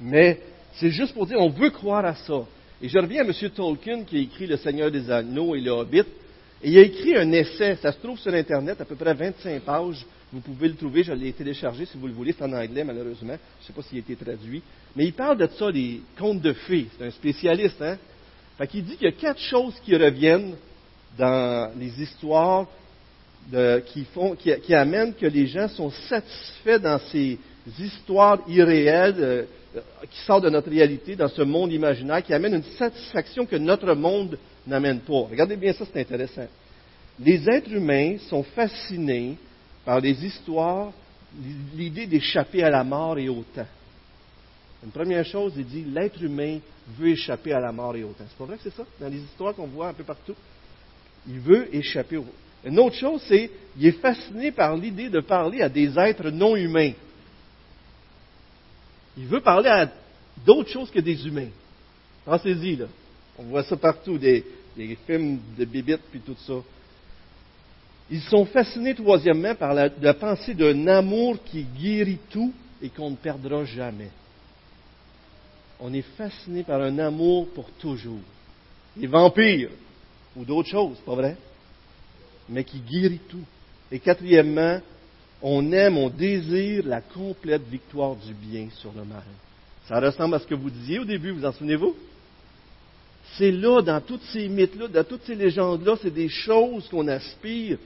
[0.01, 0.41] Mais
[0.73, 2.41] c'est juste pour dire, on veut croire à ça.
[2.81, 3.33] Et je reviens à M.
[3.55, 6.03] Tolkien qui a écrit Le Seigneur des Anneaux et le Hobbit.
[6.63, 9.61] Et il a écrit un essai, ça se trouve sur Internet, à peu près 25
[9.61, 10.05] pages.
[10.33, 13.35] Vous pouvez le trouver, je l'ai téléchargé si vous le voulez, c'est en anglais malheureusement.
[13.59, 14.61] Je ne sais pas s'il a été traduit.
[14.95, 16.87] Mais il parle de ça, des contes de fées.
[16.97, 17.97] C'est un spécialiste, hein?
[18.57, 20.55] Fait qu'il dit qu'il y a quatre choses qui reviennent
[21.17, 22.67] dans les histoires
[23.85, 27.37] qui, amènent que les gens sont satisfaits dans ces
[27.79, 29.43] histoires irréelles, euh,
[30.09, 33.93] qui sortent de notre réalité, dans ce monde imaginaire, qui amènent une satisfaction que notre
[33.93, 35.27] monde n'amène pas.
[35.29, 36.47] Regardez bien ça, c'est intéressant.
[37.19, 39.37] Les êtres humains sont fascinés
[39.85, 40.91] par les histoires,
[41.75, 43.67] l'idée d'échapper à la mort et au temps.
[44.83, 46.59] Une première chose, il dit l'être humain
[46.97, 48.25] veut échapper à la mort et au temps.
[48.27, 48.85] C'est pas vrai que c'est ça?
[48.99, 50.35] Dans les histoires qu'on voit un peu partout.
[51.27, 52.25] Il veut échapper au.
[52.63, 56.55] Une autre chose, c'est qu'il est fasciné par l'idée de parler à des êtres non
[56.55, 56.93] humains.
[59.17, 59.91] Il veut parler à
[60.45, 61.49] d'autres choses que des humains.
[62.25, 62.85] Pensez-y, là.
[63.37, 64.43] On voit ça partout, des,
[65.05, 66.53] films de bibites puis tout ça.
[68.11, 73.15] Ils sont fascinés, troisièmement, par la, pensée d'un amour qui guérit tout et qu'on ne
[73.15, 74.09] perdra jamais.
[75.79, 78.19] On est fasciné par un amour pour toujours.
[78.97, 79.69] Les vampires,
[80.35, 81.37] ou d'autres choses, pas vrai?
[82.49, 83.45] Mais qui guérit tout.
[83.89, 84.81] Et quatrièmement,
[85.41, 89.23] on aime, on désire la complète victoire du bien sur le mal.
[89.87, 91.95] Ça ressemble à ce que vous disiez au début, vous en souvenez-vous?
[93.37, 97.77] C'est là, dans toutes ces mythes-là, dans toutes ces légendes-là, c'est des choses qu'on aspire.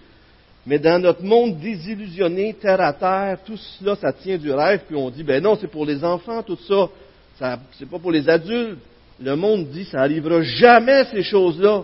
[0.66, 4.95] Mais dans notre monde désillusionné, terre à terre, tout cela, ça tient du rêve, puis
[4.95, 6.89] on dit, ben non, c'est pour les enfants, tout ça.
[7.38, 8.80] ça c'est pas pour les adultes.
[9.22, 11.84] Le monde dit, ça n'arrivera jamais, ces choses-là.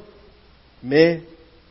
[0.83, 1.21] Mais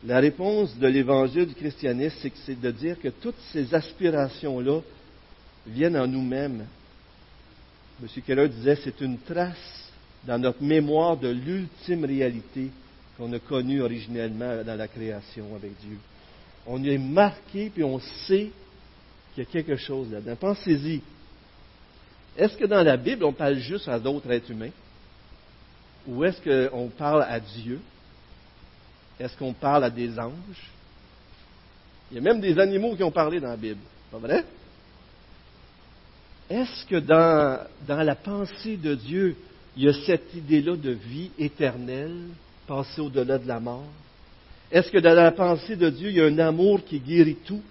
[0.05, 4.79] la réponse de l'évangile du christianisme, c'est de dire que toutes ces aspirations-là
[5.67, 6.65] viennent en nous-mêmes.
[8.01, 8.07] M.
[8.25, 9.91] Keller disait, c'est une trace
[10.23, 12.69] dans notre mémoire de l'ultime réalité
[13.17, 15.97] qu'on a connue originellement dans la création avec Dieu.
[16.65, 18.49] On est marqué, puis on sait
[19.33, 20.35] qu'il y a quelque chose là-dedans.
[20.35, 21.01] Pensez-y.
[22.37, 24.71] Est-ce que dans la Bible, on parle juste à d'autres êtres humains?
[26.07, 27.79] Ou est-ce qu'on parle à Dieu?
[29.19, 30.71] Est-ce qu'on parle à des anges?
[32.11, 33.79] Il y a même des animaux qui ont parlé dans la Bible.
[34.11, 34.43] Pas vrai?
[36.49, 39.37] Est-ce que dans, dans, la pensée de Dieu,
[39.77, 42.27] il y a cette idée-là de vie éternelle,
[42.67, 43.87] passer au-delà de la mort?
[44.71, 47.61] Est-ce que dans la pensée de Dieu, il y a un amour qui guérit tout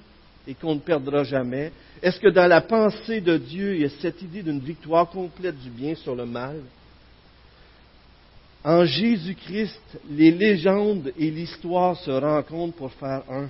[0.47, 1.73] et qu'on ne perdra jamais?
[2.03, 5.59] Est-ce que dans la pensée de Dieu, il y a cette idée d'une victoire complète
[5.61, 6.57] du bien sur le mal?
[8.63, 13.49] En Jésus-Christ, les légendes et l'histoire se rencontrent pour faire un.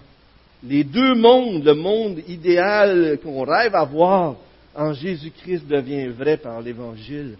[0.62, 4.36] les deux mondes, le monde idéal qu'on rêve à voir
[4.76, 7.36] en Jésus-Christ devient vrai par l'Évangile.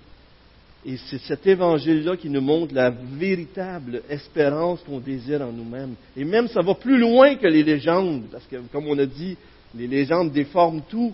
[0.85, 5.95] Et c'est cet évangile-là qui nous montre la véritable espérance qu'on désire en nous-mêmes.
[6.17, 9.37] Et même ça va plus loin que les légendes, parce que comme on a dit,
[9.75, 11.13] les légendes déforment tout.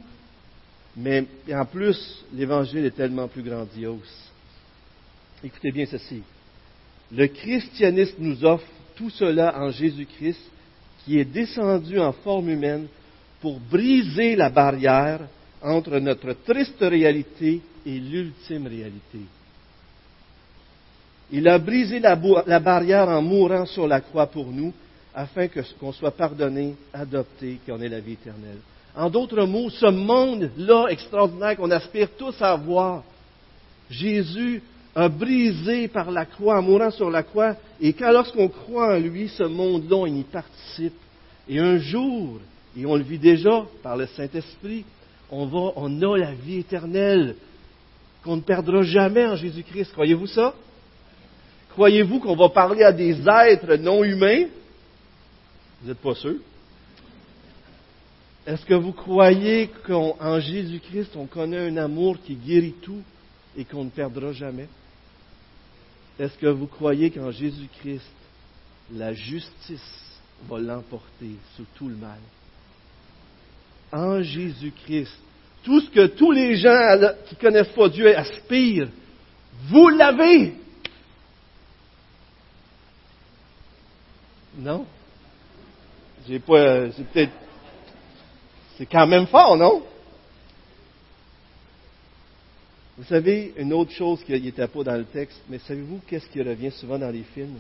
[0.97, 4.31] Mais en plus, l'évangile est tellement plus grandiose.
[5.45, 6.23] Écoutez bien ceci.
[7.13, 10.41] Le christianisme nous offre tout cela en Jésus-Christ,
[11.05, 12.87] qui est descendu en forme humaine
[13.41, 15.21] pour briser la barrière
[15.61, 19.21] entre notre triste réalité et l'ultime réalité.
[21.31, 22.15] Il a brisé la,
[22.61, 24.73] barrière en mourant sur la croix pour nous,
[25.15, 28.59] afin qu'on soit pardonné, adopté, qu'on ait la vie éternelle.
[28.95, 33.03] En d'autres mots, ce monde-là extraordinaire qu'on aspire tous à voir,
[33.91, 34.63] Jésus
[34.95, 38.99] a brisé par la croix, en mourant sur la croix, et quand lorsqu'on croit en
[38.99, 40.95] lui, ce monde-là, il y participe.
[41.49, 42.41] Et un jour,
[42.77, 44.85] et on le vit déjà par le Saint-Esprit,
[45.31, 47.35] on va, on a la vie éternelle
[48.25, 49.93] qu'on ne perdra jamais en Jésus-Christ.
[49.93, 50.55] Croyez-vous ça?
[51.77, 54.47] Croyez-vous qu'on va parler à des êtres non humains?
[55.83, 56.37] Vous n'êtes pas sûr?
[58.47, 63.03] Est-ce que vous croyez qu'en Jésus-Christ, on connaît un amour qui guérit tout
[63.59, 64.69] et qu'on ne perdra jamais?
[66.19, 68.11] Est-ce que vous croyez qu'en Jésus-Christ,
[68.95, 70.19] la justice
[70.49, 72.21] va l'emporter sur tout le mal?
[73.93, 75.13] En Jésus-Christ,
[75.63, 76.97] tout ce que tous les gens
[77.29, 78.89] qui ne connaissent pas Dieu aspirent,
[79.69, 80.55] vous l'avez.
[84.57, 84.87] Non?
[86.27, 86.91] J'ai pas.
[86.93, 87.33] C'est peut-être.
[88.77, 89.83] C'est quand même fort, non?
[92.99, 96.43] Vous savez, une autre chose qui n'était pas dans le texte, mais savez-vous qu'est-ce qui
[96.43, 97.59] revient souvent dans les films?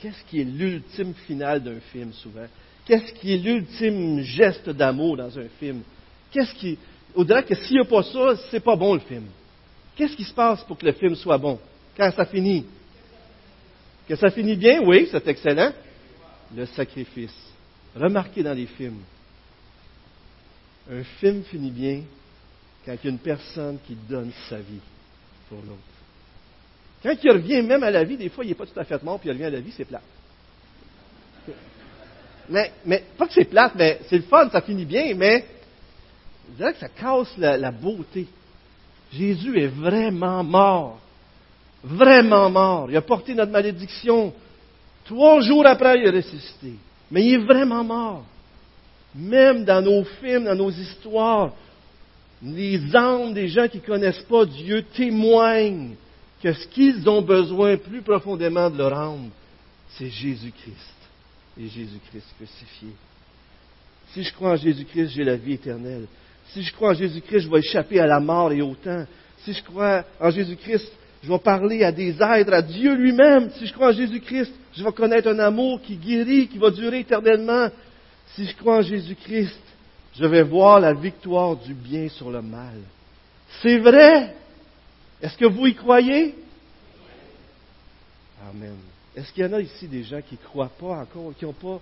[0.00, 2.46] Qu'est-ce qui est l'ultime finale d'un film souvent?
[2.84, 5.82] Qu'est-ce qui est l'ultime geste d'amour dans un film?
[6.30, 6.76] Qu'est-ce qui.
[7.14, 9.26] Au-delà que s'il n'y a pas ça, c'est pas bon le film.
[9.96, 11.58] Qu'est-ce qui se passe pour que le film soit bon?
[11.96, 12.66] Quand ça finit?
[14.08, 15.72] Que ça finit bien, oui, c'est excellent.
[16.54, 17.34] Le sacrifice.
[17.94, 19.02] Remarquez dans les films.
[20.90, 22.02] Un film finit bien
[22.84, 24.80] quand il y a une personne qui donne sa vie
[25.48, 25.80] pour l'autre.
[27.02, 29.02] Quand il revient même à la vie, des fois, il n'est pas tout à fait
[29.02, 30.02] mort, puis il revient à la vie, c'est plate.
[32.48, 35.44] Mais, mais pas que c'est plate, mais c'est le fun, ça finit bien, mais
[36.48, 38.28] je dirais que ça casse la beauté.
[39.12, 41.00] Jésus est vraiment mort
[41.84, 42.86] vraiment mort.
[42.90, 44.32] Il a porté notre malédiction.
[45.04, 46.74] Trois jours après, il est ressuscité.
[47.10, 48.24] Mais il est vraiment mort.
[49.14, 51.52] Même dans nos films, dans nos histoires,
[52.42, 55.94] les âmes des gens qui ne connaissent pas Dieu témoignent
[56.42, 59.30] que ce qu'ils ont besoin plus profondément de leur âme,
[59.90, 60.96] c'est Jésus-Christ
[61.58, 62.88] et Jésus-Christ crucifié.
[64.12, 66.06] Si je crois en Jésus-Christ, j'ai la vie éternelle.
[66.48, 69.04] Si je crois en Jésus-Christ, je vais échapper à la mort et au temps.
[69.38, 70.92] Si je crois en Jésus-Christ,
[71.26, 73.50] je vais parler à des êtres, à Dieu lui-même.
[73.58, 77.00] Si je crois en Jésus-Christ, je vais connaître un amour qui guérit, qui va durer
[77.00, 77.68] éternellement.
[78.28, 79.60] Si je crois en Jésus-Christ,
[80.14, 82.78] je vais voir la victoire du bien sur le mal.
[83.60, 84.36] C'est vrai?
[85.20, 86.36] Est-ce que vous y croyez?
[88.48, 88.76] Amen.
[89.16, 91.52] Est-ce qu'il y en a ici des gens qui ne croient pas encore, qui n'ont
[91.52, 91.80] pas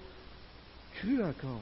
[0.97, 1.61] cru encore?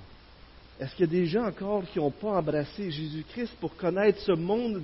[0.78, 4.32] Est-ce qu'il y a des gens encore qui n'ont pas embrassé Jésus-Christ pour connaître ce
[4.32, 4.82] monde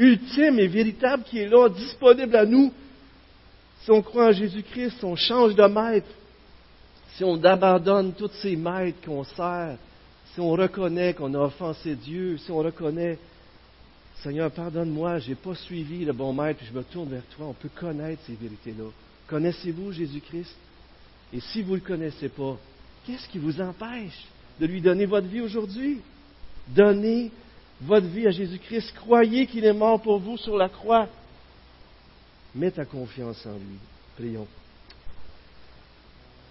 [0.00, 2.72] ultime et véritable qui est là, disponible à nous.
[3.82, 6.08] Si on croit en Jésus-Christ, si on change de maître,
[7.14, 9.76] si on abandonne tous ces maîtres qu'on sert,
[10.32, 13.18] si on reconnaît qu'on a offensé Dieu, si on reconnaît,
[14.22, 17.46] Seigneur, pardonne-moi, je n'ai pas suivi le bon maître, puis je me tourne vers toi,
[17.48, 18.90] on peut connaître ces vérités-là.
[19.28, 20.54] Connaissez-vous Jésus-Christ?
[21.32, 22.56] Et si vous ne le connaissez pas,
[23.06, 24.26] qu'est-ce qui vous empêche
[24.58, 26.00] de lui donner votre vie aujourd'hui?
[26.68, 27.30] Donnez
[27.80, 28.92] votre vie à Jésus-Christ.
[28.96, 31.08] Croyez qu'il est mort pour vous sur la croix.
[32.54, 33.78] Mets ta confiance en lui.
[34.16, 34.46] Prions.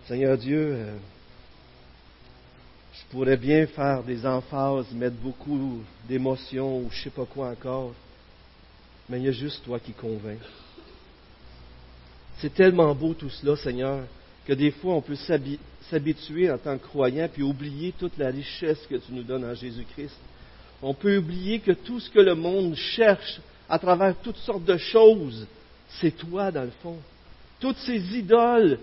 [0.07, 0.97] Seigneur Dieu, euh,
[2.93, 7.49] je pourrais bien faire des emphases, mettre beaucoup d'émotions ou je ne sais pas quoi
[7.49, 7.93] encore,
[9.07, 10.39] mais il y a juste toi qui convainc.
[12.39, 14.03] C'est tellement beau tout cela, Seigneur,
[14.47, 15.17] que des fois on peut
[15.89, 19.53] s'habituer en tant que croyant puis oublier toute la richesse que tu nous donnes en
[19.53, 20.15] Jésus-Christ
[20.81, 24.77] on peut oublier que tout ce que le monde cherche à travers toutes sortes de
[24.77, 25.45] choses,
[25.99, 26.97] c'est toi dans le fond.
[27.59, 28.79] Toutes ces idoles,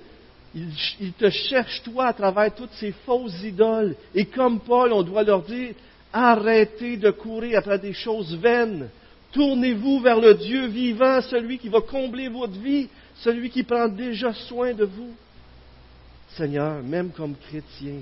[0.55, 3.97] ils, te cherchent toi à travers toutes ces fausses idoles.
[4.15, 5.75] Et comme Paul, on doit leur dire,
[6.13, 8.89] arrêtez de courir après des choses vaines.
[9.33, 14.33] Tournez-vous vers le Dieu vivant, celui qui va combler votre vie, celui qui prend déjà
[14.33, 15.15] soin de vous.
[16.37, 18.01] Seigneur, même comme chrétien,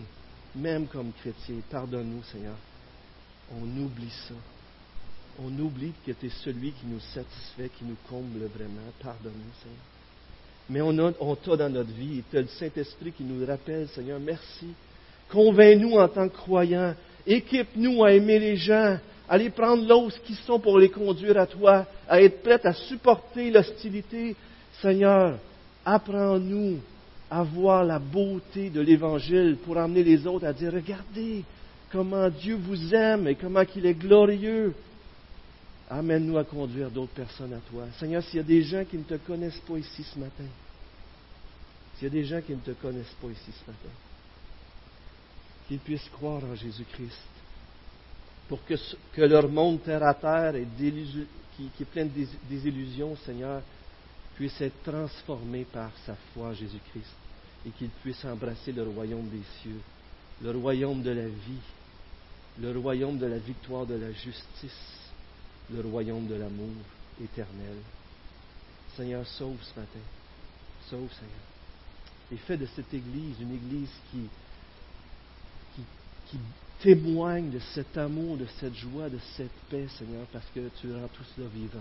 [0.55, 1.57] même comme chrétien.
[1.70, 2.55] Pardonne-nous, Seigneur.
[3.53, 4.34] On oublie ça.
[5.42, 8.80] On oublie que tu es celui qui nous satisfait, qui nous comble vraiment.
[9.03, 9.95] Pardonne-nous, Seigneur.
[10.70, 12.22] Mais on, on t'a dans notre vie.
[12.30, 14.68] Tu le Saint-Esprit qui nous rappelle, Seigneur, merci.
[15.30, 16.95] Convainc-nous en tant que croyants.
[17.26, 21.47] Équipe-nous à aimer les gens, à les prendre là qui sont pour les conduire à
[21.47, 24.36] toi, à être prêts à supporter l'hostilité.
[24.80, 25.38] Seigneur,
[25.84, 26.78] apprends-nous
[27.30, 31.42] à voir la beauté de l'Évangile pour amener les autres à dire, regardez
[31.95, 34.74] comment Dieu vous aime et comment il est glorieux.
[35.88, 37.84] Amène-nous à conduire d'autres personnes à toi.
[38.01, 40.45] Seigneur, s'il y a des gens qui ne te connaissent pas ici ce matin,
[41.95, 43.95] s'il y a des gens qui ne te connaissent pas ici ce matin,
[45.68, 47.28] qu'ils puissent croire en Jésus-Christ,
[48.49, 48.74] pour que,
[49.12, 53.62] que, leur monde terre à terre qui, qui, est plein de désillusions, Seigneur,
[54.34, 57.14] puisse être transformé par sa foi en Jésus-Christ
[57.66, 59.80] et qu'ils puissent embrasser le royaume des cieux,
[60.42, 61.62] le royaume de la vie,
[62.61, 65.11] le royaume de la victoire de la justice,
[65.72, 66.74] le royaume de l'amour
[67.22, 67.76] éternel.
[68.96, 69.98] Seigneur, sauve ce matin.
[70.88, 72.32] Sauve, Seigneur.
[72.32, 74.28] Et fais de cette Église une Église qui,
[76.30, 76.38] qui,
[76.80, 81.09] témoigne de cet amour, de cette joie, de cette paix, Seigneur, parce que tu rends
[81.09, 81.80] tout cela vivant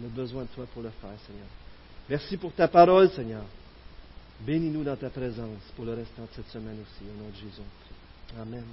[0.00, 1.48] On a besoin de toi pour le faire, Seigneur.
[2.08, 3.44] Merci pour ta parole, Seigneur.
[4.40, 7.62] Bénis-nous dans ta présence pour le restant de cette semaine aussi, au nom de Jésus.
[8.40, 8.64] Amen.